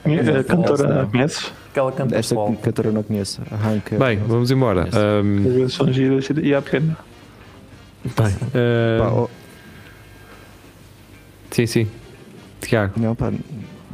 A 0.04 0.44
cantora, 0.44 0.88
Não. 1.02 1.10
conheces? 1.10 1.52
aquela 1.70 1.92
canta 1.92 2.16
Esta 2.16 2.34
cantora 2.62 2.88
eu 2.88 2.92
não 2.92 3.02
conheço. 3.02 3.42
A 3.50 3.68
Hanka. 3.68 3.98
Bem, 3.98 4.18
vamos 4.26 4.50
embora. 4.50 4.86
Vezes 5.42 5.74
são 5.74 5.92
giras 5.92 6.28
e 6.42 6.54
há 6.54 6.62
pena. 6.62 6.96
bem, 8.04 8.14
Pá, 8.14 9.28
sim, 11.66 11.66
sim. 11.66 11.86
Tiago, 12.60 12.94
não, 13.00 13.14
pá. 13.14 13.32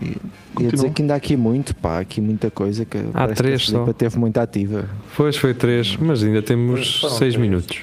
Ia 0.03 0.15
Continua. 0.55 0.73
dizer 0.73 0.91
que 0.91 1.03
ainda 1.03 1.15
há 1.15 1.17
aqui 1.17 1.37
muito, 1.37 1.75
pá, 1.75 2.01
aqui 2.01 2.21
muita 2.21 2.51
coisa 2.51 2.85
que 2.85 2.99
que 2.99 3.35
três 3.35 3.63
a 3.63 3.65
Filipa 3.65 3.87
só. 3.87 3.93
teve 3.93 4.19
muito 4.19 4.39
ativa. 4.39 4.89
pois 5.17 5.37
foi 5.37 5.55
três, 5.55 5.97
mas 5.97 6.23
ainda 6.23 6.43
temos 6.43 7.01
Foram 7.01 7.15
seis 7.17 7.35
três. 7.35 7.37
minutos. 7.37 7.83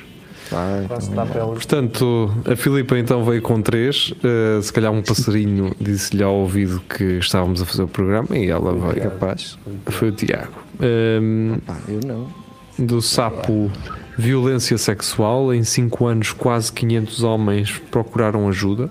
Quase 0.87 1.09
então, 1.11 1.25
Portanto, 1.53 2.31
a 2.45 2.55
Filipa 2.57 2.97
então 2.99 3.23
veio 3.23 3.41
com 3.41 3.61
três. 3.61 4.11
uh, 4.23 4.61
se 4.61 4.71
calhar 4.73 4.91
um 4.91 5.01
passarinho 5.01 5.73
disse-lhe 5.79 6.21
ao 6.23 6.35
ouvido 6.35 6.81
que 6.89 7.19
estávamos 7.19 7.61
a 7.61 7.65
fazer 7.65 7.83
o 7.83 7.87
programa 7.87 8.37
e 8.37 8.49
ela 8.49 8.71
é 8.71 8.93
veio. 8.93 9.09
capaz. 9.09 9.57
Foi 9.85 10.09
o 10.09 10.11
Tiago. 10.11 10.51
Um, 10.81 11.57
Pá, 11.65 11.77
eu 11.87 12.01
não. 12.05 12.27
do 12.77 13.01
sapo 13.01 13.71
violência 14.17 14.77
sexual, 14.77 15.53
em 15.53 15.63
5 15.63 16.05
anos 16.05 16.31
quase 16.33 16.71
500 16.73 17.23
homens 17.23 17.81
procuraram 17.89 18.47
ajuda. 18.49 18.89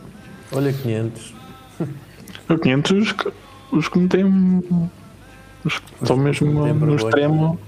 Olha, 0.53 0.73
500. 0.73 1.35
Eu 2.49 2.59
500 2.59 2.91
os 2.91 3.13
que, 3.13 3.33
os 3.73 3.89
que 3.89 3.99
me 3.99 4.09
têm. 4.09 4.63
Os 5.65 5.79
que 5.79 5.85
estão 6.03 6.17
mesmo 6.17 6.49
que 6.49 6.55
no 6.55 6.63
vergonha. 6.65 6.97
extremo 6.97 7.61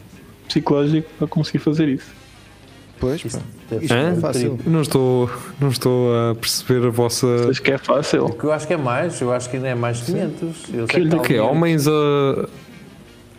psicológico 0.49 1.09
para 1.18 1.27
conseguir 1.29 1.59
fazer 1.61 1.88
isso. 1.88 2.11
Pois, 2.99 3.25
Isso 3.25 3.38
não 3.92 3.97
é 3.97 4.11
Hã? 4.11 4.14
fácil. 4.16 4.59
Não 4.64 4.81
estou, 4.81 5.29
não 5.61 5.68
estou 5.68 6.31
a 6.31 6.35
perceber 6.37 6.87
a 6.87 6.90
vossa. 6.90 7.27
Acho 7.51 7.61
que 7.62 7.73
é 7.73 7.79
fácil. 7.79 8.27
Porque 8.27 8.47
eu 8.47 8.53
acho 8.53 8.66
que 8.66 8.75
é 8.75 8.77
mais, 8.77 9.21
eu 9.21 9.33
acho 9.33 9.51
que 9.51 9.57
ainda 9.57 9.68
é 9.68 9.75
mais 9.75 9.99
de 9.99 10.12
500. 10.12 10.64
Eu 10.73 10.87
que 10.87 11.01
O 11.01 11.21
quê? 11.21 11.35
há 11.37 11.40
alguém- 11.40 11.40
Homens 11.40 11.88
a, 11.88 11.90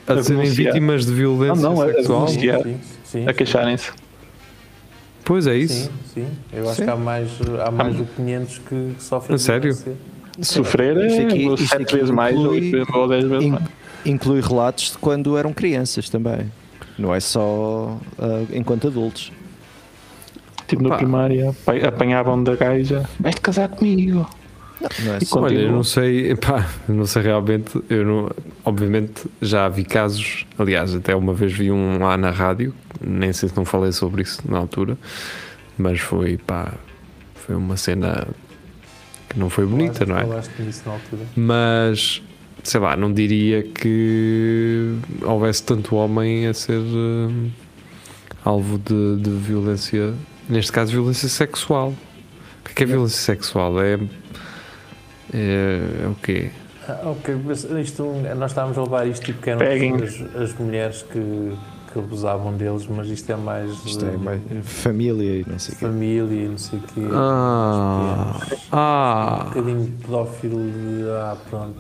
a 0.08 0.13
A 0.13 0.23
serem 0.23 0.49
vítimas 0.49 1.06
de 1.06 1.13
violência 1.13 1.62
Não, 1.63 1.75
não, 1.75 1.84
é 1.84 1.91
a 1.91 1.93
sexual? 1.95 2.27
Sim, 2.27 2.77
sim, 3.06 3.27
A 3.27 3.34
queixarem-se. 3.34 3.91
Pois 5.25 5.47
é 5.47 5.55
isso. 5.55 5.86
Sim, 5.86 5.89
sim. 6.13 6.27
Eu 6.51 6.65
acho 6.69 6.75
Sim. 6.77 6.83
que 6.86 6.89
há 6.91 6.95
mais, 6.95 7.29
há 7.65 7.71
mais 7.71 7.95
do 7.95 8.05
que 8.05 8.15
500 8.17 8.57
que 8.59 8.95
sofrem 8.99 9.36
A 9.36 9.38
sério? 9.39 9.77
Sofrer 10.41 10.97
é 10.97 11.23
aqui- 11.23 11.45
isto 11.45 11.67
7 11.67 11.81
aqui 11.83 11.95
vezes 11.95 12.09
mais 12.09 12.36
ou 12.38 12.55
inclui- 12.55 12.79
8 12.81 12.97
ou 12.97 13.07
10 13.07 13.23
vezes 13.25 13.47
mais. 13.49 13.63
inclui 14.05 14.41
relatos 14.41 14.91
de 14.91 14.97
quando 14.97 15.38
eram 15.38 15.53
crianças 15.53 16.09
também. 16.09 16.51
Não 16.97 17.13
é 17.13 17.19
só 17.19 17.97
ah, 18.19 18.43
enquanto 18.53 18.88
adultos. 18.88 19.31
Tipo 20.67 20.83
na 20.83 20.89
Pá. 20.89 20.97
primária, 20.97 21.49
apa- 21.51 21.88
apanhavam 21.88 22.43
da 22.43 22.55
gaja. 22.55 23.03
Vais-te 23.19 23.41
casar 23.41 23.69
comigo. 23.69 24.27
Não, 25.05 25.13
é 25.13 25.17
E 25.21 25.25
só. 25.25 25.41
Olha, 25.41 25.55
eu 25.55 25.71
não 25.71 25.83
sei, 25.83 26.35
pá, 26.35 26.69
não 26.87 27.05
sei 27.05 27.21
realmente, 27.23 27.81
eu 27.89 28.05
não, 28.05 28.31
obviamente 28.65 29.23
já 29.41 29.67
vi 29.69 29.83
casos, 29.83 30.45
aliás, 30.57 30.93
até 30.95 31.15
uma 31.15 31.33
vez 31.33 31.53
vi 31.53 31.71
um 31.71 31.99
lá 31.99 32.17
na 32.17 32.31
rádio, 32.31 32.73
nem 33.01 33.31
sei 33.33 33.49
se 33.49 33.55
não 33.55 33.65
falei 33.65 33.91
sobre 33.91 34.21
isso 34.23 34.41
na 34.49 34.57
altura, 34.57 34.97
mas 35.77 35.99
foi, 35.99 36.37
pá, 36.37 36.73
foi 37.35 37.55
uma 37.55 37.77
cena 37.77 38.27
que 39.29 39.39
não 39.39 39.49
foi 39.49 39.65
bonita, 39.65 40.05
Falaste- 40.05 40.09
não 40.09 40.17
é? 40.17 40.25
Falaste 40.27 40.61
nisso 40.61 40.81
na 40.85 40.91
altura. 40.93 41.21
Mas, 41.35 42.21
sei 42.63 42.79
lá, 42.79 42.95
não 42.95 43.11
diria 43.11 43.63
que 43.63 44.95
houvesse 45.21 45.63
tanto 45.63 45.95
homem 45.95 46.47
a 46.47 46.53
ser 46.53 46.77
hum, 46.79 47.49
alvo 48.45 48.77
de, 48.77 49.17
de 49.21 49.29
violência, 49.31 50.13
neste 50.49 50.71
caso, 50.71 50.91
violência 50.91 51.27
sexual. 51.29 51.89
O 51.89 52.65
que 52.65 52.71
é, 52.71 52.75
que 52.75 52.83
é 52.83 52.85
violência 52.85 53.19
sexual? 53.19 53.81
É, 53.81 53.99
é, 55.33 56.03
é 56.03 56.07
o 56.07 56.15
quê? 56.15 56.49
Ah, 56.87 56.99
ok, 57.05 57.35
mas 57.45 57.63
isto, 57.63 58.03
nós 58.37 58.51
estávamos 58.51 58.77
a 58.77 58.81
levar 58.83 59.07
isto 59.07 59.25
tipo 59.25 59.41
que 59.41 59.49
eram 59.49 59.61
as, 60.03 60.35
as 60.35 60.53
mulheres 60.59 61.01
que, 61.03 61.53
que 61.91 61.99
abusavam 61.99 62.53
deles, 62.57 62.85
mas 62.87 63.07
isto 63.07 63.31
é 63.31 63.35
mais, 63.37 63.71
Isto 63.85 64.05
é 64.05 64.11
de 64.11 64.17
mais 64.17 64.41
família 64.63 65.39
e 65.41 65.45
não 65.49 65.57
sei 65.59 65.75
o 65.75 65.77
quê. 65.77 65.85
família 65.85 66.43
e 66.45 66.47
não 66.49 66.57
sei 66.57 66.79
o 66.79 66.81
quê. 66.81 67.01
Ah, 67.13 68.37
Um 68.41 68.57
ah. 68.71 69.45
bocadinho 69.49 69.93
pedófilo 70.01 70.57
de. 70.71 71.09
Ah, 71.09 71.37
pronto. 71.49 71.79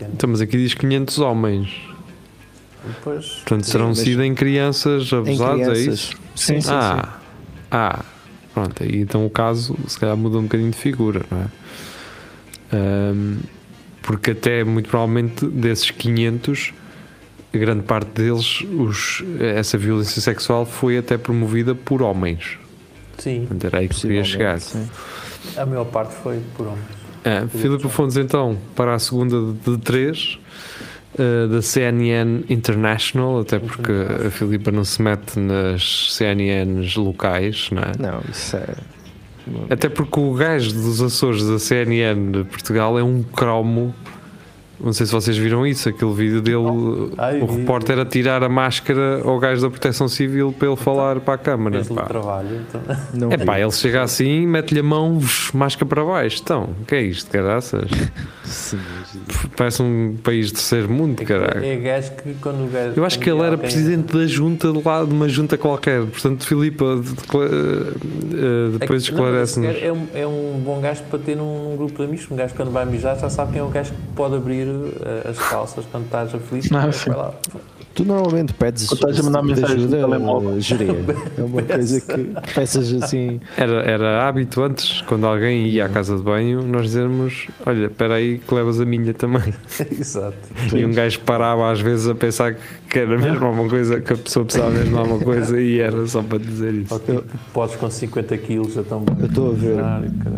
Então, 0.00 0.30
mas 0.30 0.40
aqui 0.40 0.56
diz 0.56 0.74
500 0.74 1.18
homens. 1.18 1.80
Depois. 2.84 3.26
Portanto, 3.26 3.64
Sim, 3.64 3.72
terão 3.72 3.88
mas- 3.88 3.98
sido 3.98 4.22
em 4.24 4.34
crianças 4.34 5.10
Em 5.12 5.16
abusadas, 5.18 5.78
é 5.78 5.80
isso? 5.82 6.16
Sim, 6.34 6.54
sim, 6.54 6.60
sim. 6.62 6.70
ah, 6.72 7.18
ah, 7.70 8.04
pronto. 8.52 8.82
Aí 8.82 9.00
então 9.00 9.24
o 9.24 9.30
caso 9.30 9.76
se 9.86 9.98
calhar 9.98 10.16
muda 10.16 10.38
um 10.38 10.42
bocadinho 10.44 10.70
de 10.70 10.76
figura, 10.76 11.22
não 11.30 11.38
é? 11.42 11.46
Ahm, 12.72 13.40
porque 14.02 14.32
até 14.32 14.64
muito 14.64 14.88
provavelmente 14.88 15.46
desses 15.46 15.90
500, 15.90 16.72
a 17.54 17.58
grande 17.58 17.82
parte 17.82 18.08
deles, 18.08 18.62
os, 18.62 19.22
essa 19.38 19.78
violência 19.78 20.20
sexual 20.20 20.66
foi 20.66 20.98
até 20.98 21.16
promovida 21.16 21.74
por 21.74 22.02
homens. 22.02 22.58
Sim, 23.18 23.40
Portanto, 23.40 23.64
era 23.66 23.78
aí 23.78 23.88
que 23.88 24.00
queria 24.00 24.24
chegar. 24.24 24.60
Sim. 24.60 24.88
a 25.56 25.66
maior 25.66 25.84
parte 25.84 26.14
foi 26.14 26.40
por 26.56 26.66
homens. 26.66 27.02
Ah, 27.24 27.46
Filipe 27.46 27.88
Fontes, 27.88 28.16
então, 28.16 28.58
para 28.74 28.94
a 28.94 28.98
segunda 28.98 29.36
de 29.64 29.78
três, 29.78 30.38
ah, 31.16 31.46
da 31.46 31.62
CNN 31.62 32.42
International, 32.48 33.40
até 33.40 33.60
porque 33.60 33.92
a 34.26 34.30
Filipa 34.30 34.72
não 34.72 34.84
se 34.84 35.00
mete 35.00 35.38
nas 35.38 36.12
CNNs 36.14 36.96
locais, 36.96 37.68
não 37.70 37.82
é? 37.82 37.92
Não, 37.98 38.20
isso 38.28 38.56
é. 38.56 38.74
Até 39.70 39.88
porque 39.88 40.20
o 40.20 40.32
gajo 40.34 40.72
dos 40.72 41.00
Açores 41.00 41.46
da 41.46 41.58
CNN 41.58 42.32
de 42.32 42.44
Portugal 42.44 42.98
é 42.98 43.02
um 43.02 43.22
cromo. 43.22 43.94
Não 44.82 44.92
sei 44.92 45.06
se 45.06 45.12
vocês 45.12 45.36
viram 45.36 45.66
isso, 45.66 45.88
aquele 45.88 46.12
vídeo 46.12 46.40
dele, 46.42 47.12
Ai, 47.16 47.40
o 47.40 47.46
repórter 47.46 47.98
a 47.98 48.04
tirar 48.04 48.42
a 48.42 48.48
máscara 48.48 49.22
ao 49.24 49.38
gajo 49.38 49.62
da 49.62 49.70
Proteção 49.70 50.08
Civil 50.08 50.52
para 50.58 50.68
ele 50.68 50.76
falar 50.76 51.20
para 51.20 51.34
a 51.34 51.38
câmara. 51.38 51.82
Pá. 51.84 52.02
trabalho. 52.04 52.60
Então. 52.68 52.80
Não 53.14 53.32
É 53.32 53.36
pá, 53.36 53.60
ele 53.60 53.70
chega 53.70 54.02
assim, 54.02 54.46
mete-lhe 54.46 54.80
a 54.80 54.82
mão, 54.82 55.20
máscara 55.54 55.86
para 55.86 56.04
baixo. 56.04 56.40
Então, 56.42 56.70
o 56.80 56.84
que 56.84 56.94
é 56.96 57.02
isto, 57.02 57.30
caraças? 57.30 57.88
Sim, 58.44 58.78
Parece 59.56 59.82
um 59.82 60.16
país 60.22 60.46
de 60.46 60.54
terceiro 60.54 60.90
mundo, 60.90 61.22
caralho. 61.24 61.64
É 61.64 61.76
gajo 61.76 62.12
que 62.12 62.34
quando 62.40 62.64
o 62.64 62.68
gajo. 62.68 62.94
Eu 62.96 63.04
acho 63.04 63.18
que 63.18 63.30
ele 63.30 63.40
era 63.40 63.56
presidente 63.56 64.16
da 64.16 64.26
junta 64.26 64.72
de 64.72 64.82
lá, 64.82 65.04
de 65.04 65.12
uma 65.12 65.28
junta 65.28 65.56
qualquer. 65.56 66.04
Portanto, 66.06 66.46
Filipa, 66.46 66.96
decla- 66.96 67.44
eh, 67.44 67.92
eh, 68.34 68.78
depois 68.78 69.02
esclarece-nos. 69.02 69.68
É, 69.76 69.86
é, 69.86 69.92
um, 69.92 70.06
é 70.14 70.26
um 70.26 70.60
bom 70.64 70.80
gajo 70.80 71.02
para 71.04 71.18
ter 71.18 71.36
num 71.36 71.76
grupo 71.76 71.96
de 71.98 72.04
amigos. 72.04 72.26
Um 72.30 72.36
gajo 72.36 72.54
quando 72.54 72.70
vai 72.72 72.84
mijar 72.84 73.18
já 73.18 73.28
sabe 73.30 73.52
quem 73.52 73.60
é 73.60 73.64
o 73.64 73.68
gajo 73.68 73.90
que 73.92 73.98
pode 74.16 74.34
abrir 74.34 74.66
as 75.28 75.38
calças 75.38 75.84
quando 75.90 76.04
estás 76.04 76.34
aflito. 76.34 76.68
Vai 76.70 76.92
sim. 76.92 77.10
lá. 77.10 77.32
Tu 77.94 78.06
normalmente 78.06 78.54
pedes 78.54 78.88
Quando 78.88 79.10
estás 79.10 79.20
a 79.20 79.22
mandar 79.30 79.54
tipo 79.54 79.60
no 79.60 79.74
ajuda, 79.74 79.96
telemóvel. 79.98 80.56
eh, 80.56 80.60
geria. 80.60 80.92
É 81.36 81.42
uma 81.42 81.62
coisa 81.62 82.00
que 82.00 82.52
peças 82.54 82.92
assim. 82.94 83.38
Era, 83.56 83.82
era 83.82 84.26
hábito 84.26 84.62
antes, 84.62 85.02
quando 85.02 85.26
alguém 85.26 85.66
ia 85.66 85.84
à 85.84 85.88
casa 85.90 86.16
de 86.16 86.22
banho, 86.22 86.62
nós 86.62 86.84
dizermos: 86.84 87.48
Olha, 87.66 87.86
espera 87.86 88.14
aí 88.14 88.38
que 88.38 88.54
levas 88.54 88.80
a 88.80 88.86
minha 88.86 89.12
também. 89.12 89.52
Exato. 89.92 90.36
E 90.74 90.84
um 90.86 90.92
gajo 90.92 91.20
parava 91.20 91.70
às 91.70 91.80
vezes 91.80 92.08
a 92.08 92.14
pensar 92.14 92.54
que 92.54 92.60
era 92.98 93.18
mesmo 93.18 93.44
alguma 93.46 93.68
coisa, 93.68 94.00
que 94.00 94.12
a 94.12 94.16
pessoa 94.16 94.44
precisava 94.44 94.70
mesmo 94.72 94.90
de 94.92 94.98
alguma 94.98 95.18
coisa 95.20 95.60
e 95.60 95.78
era 95.80 96.06
só 96.06 96.22
para 96.22 96.38
dizer 96.38 96.74
isso. 96.74 97.00
Podes 97.52 97.76
com 97.76 97.90
50 97.90 98.36
quilos 98.38 98.74
já 98.74 98.82
tão 98.82 99.04
Eu 99.18 99.26
estou 99.26 99.50
a 99.50 99.54
ver. 99.54 99.78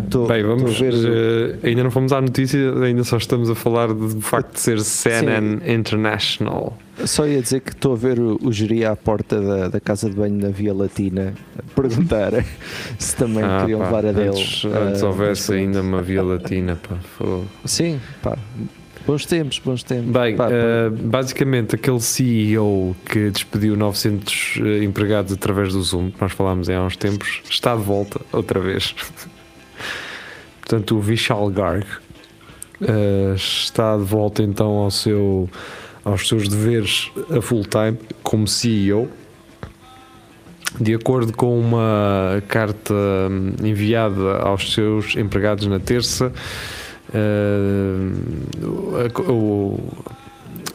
Estou 0.05 0.27
Bem, 0.29 0.43
vamos 0.43 0.71
estou 0.73 0.87
a 0.89 0.91
ver. 0.91 1.59
eh, 1.63 1.69
ainda 1.69 1.85
não 1.85 1.91
fomos 1.91 2.13
à 2.13 2.21
notícia, 2.21 2.59
ainda 2.83 3.05
só 3.05 3.17
estamos 3.17 3.49
a 3.51 3.55
falar 3.55 3.89
do 3.93 4.21
facto 4.21 4.53
de 4.55 4.61
ser 4.61 4.81
CNN 4.81 5.61
International. 5.67 6.77
Só 7.07 7.27
ia 7.27 7.43
dizer 7.43 7.61
que 7.61 7.71
estou 7.73 7.95
a 7.95 7.97
ver 7.97 8.21
o, 8.21 8.39
o 8.41 8.53
geria 8.53 8.91
à 8.93 8.97
porta 8.97 9.41
da, 9.41 9.69
da 9.69 9.81
casa 9.81 10.09
de 10.09 10.15
banho 10.15 10.37
na 10.41 10.51
Via 10.51 10.73
Latina 10.73 11.35
a 11.59 11.63
perguntar 11.75 12.33
se 12.99 13.17
também 13.17 13.43
Ah, 13.43 13.59
queriam 13.63 13.81
pá, 13.81 13.87
levar 13.87 14.07
a 14.07 14.13
dele. 14.13 14.29
Antes, 14.29 14.65
antes 14.67 15.03
Ah, 15.03 15.07
houvesse 15.07 15.53
ainda 15.55 15.81
uma 15.83 16.01
via 16.03 16.23
latina, 16.23 16.79
pá. 16.89 16.97
Sim, 17.65 17.99
pá. 18.23 18.39
Bons 19.07 19.27
tempos, 19.27 19.59
bons 19.59 19.83
tempos. 19.83 20.11
Bem, 20.11 20.37
Pá, 20.37 20.49
eh, 20.51 20.89
basicamente 20.91 21.75
aquele 21.75 22.01
CEO 22.01 22.97
que 23.05 23.31
despediu 23.31 23.77
900 23.77 24.59
eh, 24.61 24.85
empregados 24.85 25.33
através 25.33 25.73
do 25.73 25.83
Zoom, 25.83 26.11
que 26.11 26.21
nós 26.21 26.33
falámos 26.33 26.71
há 26.71 26.83
uns 26.83 26.97
tempos, 26.97 27.43
está 27.49 27.77
de 27.77 27.83
volta 27.83 28.21
outra 28.33 28.59
vez. 28.61 28.95
Portanto, 30.61 30.97
o 30.97 31.01
Vishal 31.01 31.51
Garg 31.51 31.85
Uh, 32.81 33.35
está 33.35 33.97
de 33.97 34.03
volta 34.03 34.43
então 34.43 34.67
ao 34.67 34.91
seu, 34.91 35.49
aos 36.05 36.27
seus 36.27 36.49
deveres 36.49 37.11
a 37.31 37.41
full 37.41 37.63
time 37.63 37.97
como 38.23 38.49
CEO. 38.49 39.09
De 40.81 40.93
acordo 40.93 41.33
com 41.33 41.59
uma 41.59 42.43
carta 42.49 42.93
hum, 43.31 43.53
enviada 43.63 44.39
aos 44.39 44.73
seus 44.75 45.15
empregados 45.15 45.69
na 45.69 45.79
terça, 45.79 46.33
uh, 47.15 48.97
a- 48.97 49.33
o, 49.33 49.79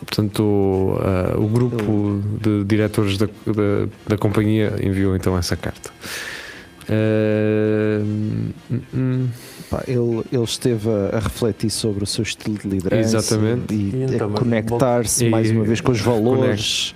portanto, 0.06 0.44
o, 0.44 0.98
uh, 1.38 1.44
o 1.44 1.48
grupo 1.48 2.22
de 2.42 2.64
diretores 2.64 3.18
da, 3.18 3.26
da, 3.26 3.88
da 4.08 4.18
companhia 4.18 4.74
enviou 4.82 5.16
então 5.16 5.38
essa 5.38 5.56
carta. 5.56 5.90
Uh, 6.90 8.04
hum, 8.04 8.82
hum. 8.94 9.28
Pá, 9.70 9.84
ele, 9.88 10.24
ele 10.32 10.44
esteve 10.44 10.90
a, 10.90 11.18
a 11.18 11.20
refletir 11.20 11.70
sobre 11.70 12.04
o 12.04 12.08
seu 12.08 12.24
estilo 12.24 12.58
de 12.58 12.68
liderança 12.68 13.18
Exatamente. 13.18 13.72
e, 13.76 13.92
E 13.96 14.04
a 14.04 14.06
então, 14.16 14.30
mas 14.30 14.40
conectar-se 14.40 15.30
mais 15.30 15.52
uma 15.52 15.64
vez 15.64 15.80
com 15.82 15.92
os 15.92 16.02
valores. 16.02 16.96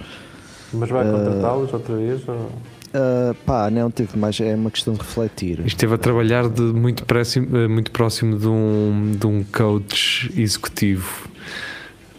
Mas 0.73 0.89
vai 0.89 1.03
contratá-los 1.05 1.71
outra 1.71 1.95
vez? 1.95 2.27
Ou... 2.27 2.49
Ah, 2.93 3.33
pá, 3.45 3.71
não 3.71 3.89
teve 3.89 4.17
mais, 4.17 4.39
é 4.39 4.53
uma 4.53 4.69
questão 4.69 4.93
de 4.93 4.99
refletir. 4.99 5.61
Esteve 5.65 5.95
a 5.95 5.97
trabalhar 5.97 6.47
de 6.47 6.61
muito, 6.61 7.03
próximo, 7.05 7.57
eh, 7.57 7.67
muito 7.67 7.91
próximo 7.91 8.37
de 8.37 8.47
um, 8.47 9.11
de 9.19 9.25
um 9.25 9.43
coach 9.43 10.31
executivo. 10.39 11.27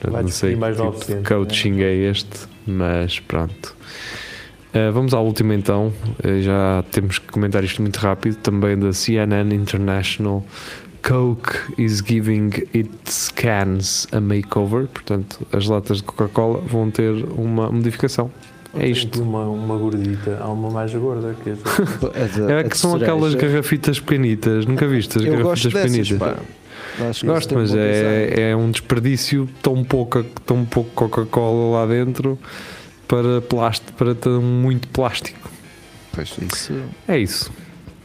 Vai 0.03 0.23
não 0.23 0.29
sei 0.29 0.57
mais 0.57 0.77
que 0.77 0.83
tipo 0.83 0.93
900, 0.93 1.23
de 1.23 1.29
coaching 1.29 1.81
é 1.81 1.95
este, 1.95 2.41
mas 2.67 3.21
pronto. 3.21 3.75
Eh, 4.73 4.91
vamos 4.91 5.15
à 5.15 5.21
última 5.21 5.55
então. 5.55 5.93
Eh, 6.23 6.41
já 6.43 6.85
temos 6.91 7.19
que 7.21 7.31
comentar 7.31 7.63
isto 7.63 7.81
muito 7.81 7.97
rápido. 7.99 8.37
Também 8.37 8.77
da 8.77 8.93
CNN 8.93 9.55
International. 9.55 10.45
Coke 11.01 11.53
is 11.79 12.03
giving 12.05 12.51
its 12.75 13.29
cans 13.29 14.09
a 14.11 14.21
makeover. 14.21 14.89
Portanto, 14.89 15.47
as 15.53 15.69
latas 15.69 15.99
de 15.99 16.03
Coca-Cola 16.03 16.61
vão 16.67 16.91
ter 16.91 17.13
uma 17.37 17.71
modificação. 17.71 18.31
É 18.79 18.89
isto. 18.89 19.23
Uma, 19.23 19.45
uma 19.47 19.77
gordita, 19.77 20.39
há 20.41 20.49
uma 20.49 20.71
mais 20.71 20.93
gorda 20.95 21.35
que. 21.43 21.51
A 21.51 22.27
de- 22.27 22.53
É 22.53 22.59
a 22.61 22.65
que 22.65 22.77
são 22.77 22.97
aquelas 22.97 23.35
garrafitas 23.35 24.01
pequenitas. 24.01 24.67
Nunca 24.67 24.87
viste 24.87 25.19
as 25.19 25.25
Eu 25.25 25.43
gosto 25.43 25.71
garrafitas 25.71 26.09
pequenitas? 26.09 26.39
Gosto, 27.25 27.55
mas 27.55 27.75
é, 27.75 28.51
é 28.51 28.57
um 28.57 28.71
desperdício 28.71 29.49
tão 29.61 29.83
pouco, 29.83 30.23
tão 30.47 30.65
pouco 30.65 30.91
Coca-Cola 30.95 31.81
lá 31.81 31.87
dentro 31.87 32.39
para, 33.09 33.41
plástico, 33.41 33.93
para 33.95 34.15
tão 34.15 34.41
muito 34.41 34.87
plástico. 34.89 35.51
Pois, 36.13 36.37
isso. 36.41 36.73
É 37.09 37.19
isso. 37.19 37.51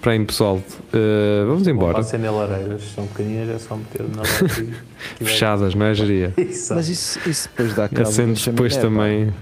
Para 0.02 0.14
aí, 0.14 0.26
pessoal, 0.26 0.56
uh, 0.58 1.48
vamos 1.48 1.68
embora. 1.68 1.96
Pode 1.96 2.08
ser 2.08 2.18
lareiras, 2.20 2.82
são 2.96 3.06
pequeninas, 3.08 3.50
é 3.50 3.60
só 3.60 3.76
meter 3.76 4.04
na 4.16 4.22
lareira 4.24 4.74
Fechadas, 5.20 5.76
não 5.76 5.86
é, 5.86 5.94
Geria? 5.94 6.34
Mas 6.72 6.88
isso, 6.90 7.20
isso 7.30 7.50
depois 7.50 7.76
dá 7.76 7.90
cabo 7.90 8.02
Acendes 8.08 8.46
da 8.46 8.52
depois 8.52 8.78
também. 8.78 9.34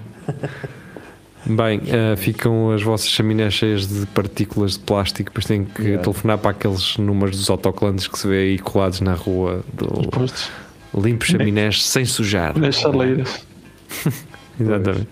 Bem, 1.50 1.80
uh, 1.80 2.18
ficam 2.18 2.72
as 2.72 2.82
vossas 2.84 3.10
chaminés 3.10 3.54
cheias 3.54 3.88
de 3.88 4.06
partículas 4.08 4.74
de 4.74 4.80
plástico, 4.80 5.30
depois 5.30 5.46
têm 5.46 5.64
que 5.64 5.82
Yeah. 5.82 6.04
telefonar 6.04 6.38
para 6.40 6.52
aqueles 6.52 6.98
números 6.98 7.38
dos 7.38 7.50
autocolantes 7.50 8.08
que 8.08 8.20
se 8.20 8.28
vê 8.28 8.40
aí 8.42 8.60
colados 8.60 9.00
na 9.02 9.14
rua 9.14 9.64
do 9.74 10.10
postos, 10.10 10.50
limpo 10.94 11.26
chaminés 11.26 11.84
sem 11.84 12.04
sujar. 12.06 12.58
nas 12.58 12.76
chaleiras. 12.76 13.46
Exatamente. 14.60 15.08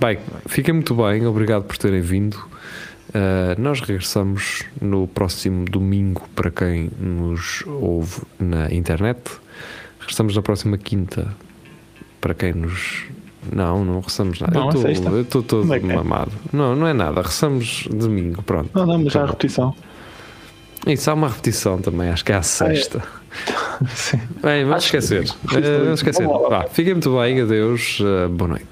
Bem, 0.00 0.18
fiquem 0.46 0.74
muito 0.74 0.94
bem, 0.94 1.26
obrigado 1.26 1.64
por 1.64 1.76
terem 1.76 2.00
vindo. 2.00 2.36
Uh, 3.10 3.60
nós 3.60 3.80
regressamos 3.80 4.64
no 4.80 5.06
próximo 5.08 5.64
domingo 5.64 6.28
para 6.34 6.50
quem 6.50 6.90
nos 6.98 7.62
ouve 7.66 8.22
na 8.38 8.72
internet. 8.72 9.20
Regressamos 10.00 10.34
na 10.36 10.42
próxima 10.42 10.76
quinta 10.76 11.34
para 12.20 12.34
quem 12.34 12.52
nos. 12.52 13.04
Não, 13.52 13.84
não 13.84 13.94
regressamos 13.96 14.40
nada. 14.40 14.58
Não, 14.58 14.70
é 14.70 14.74
eu 14.74 14.80
sexta. 14.80 15.10
estou- 15.20 15.42
todo 15.42 15.74
é 15.74 15.80
que 15.80 15.90
é? 15.90 15.94
mamado. 15.96 16.32
Não, 16.52 16.74
não 16.76 16.86
é 16.86 16.92
nada. 16.92 17.16
Regressamos 17.16 17.88
domingo, 17.90 18.42
pronto. 18.42 18.70
Não, 18.74 18.86
não, 18.86 18.98
mas 18.98 19.12
já 19.12 19.22
a 19.22 19.26
repetição. 19.26 19.74
Isso 20.86 21.10
há 21.10 21.14
uma 21.14 21.28
repetição 21.28 21.78
também, 21.78 22.10
acho 22.10 22.24
que 22.24 22.32
é 22.32 22.36
à 22.36 22.42
sexta. 22.42 23.02
Sim. 23.94 24.20
Bem, 24.42 24.64
vamos 24.64 24.84
Acho 24.84 24.90
que 24.90 24.96
esquecer. 24.98 25.26
sim. 25.26 25.34
Uh, 25.46 25.84
vamos 25.84 26.00
esquecer. 26.00 26.26
Vá, 26.28 26.64
fiquem 26.70 26.94
muito 26.94 27.16
bem, 27.18 27.40
adeus, 27.40 27.98
uh, 28.00 28.28
boa 28.28 28.48
noite. 28.50 28.66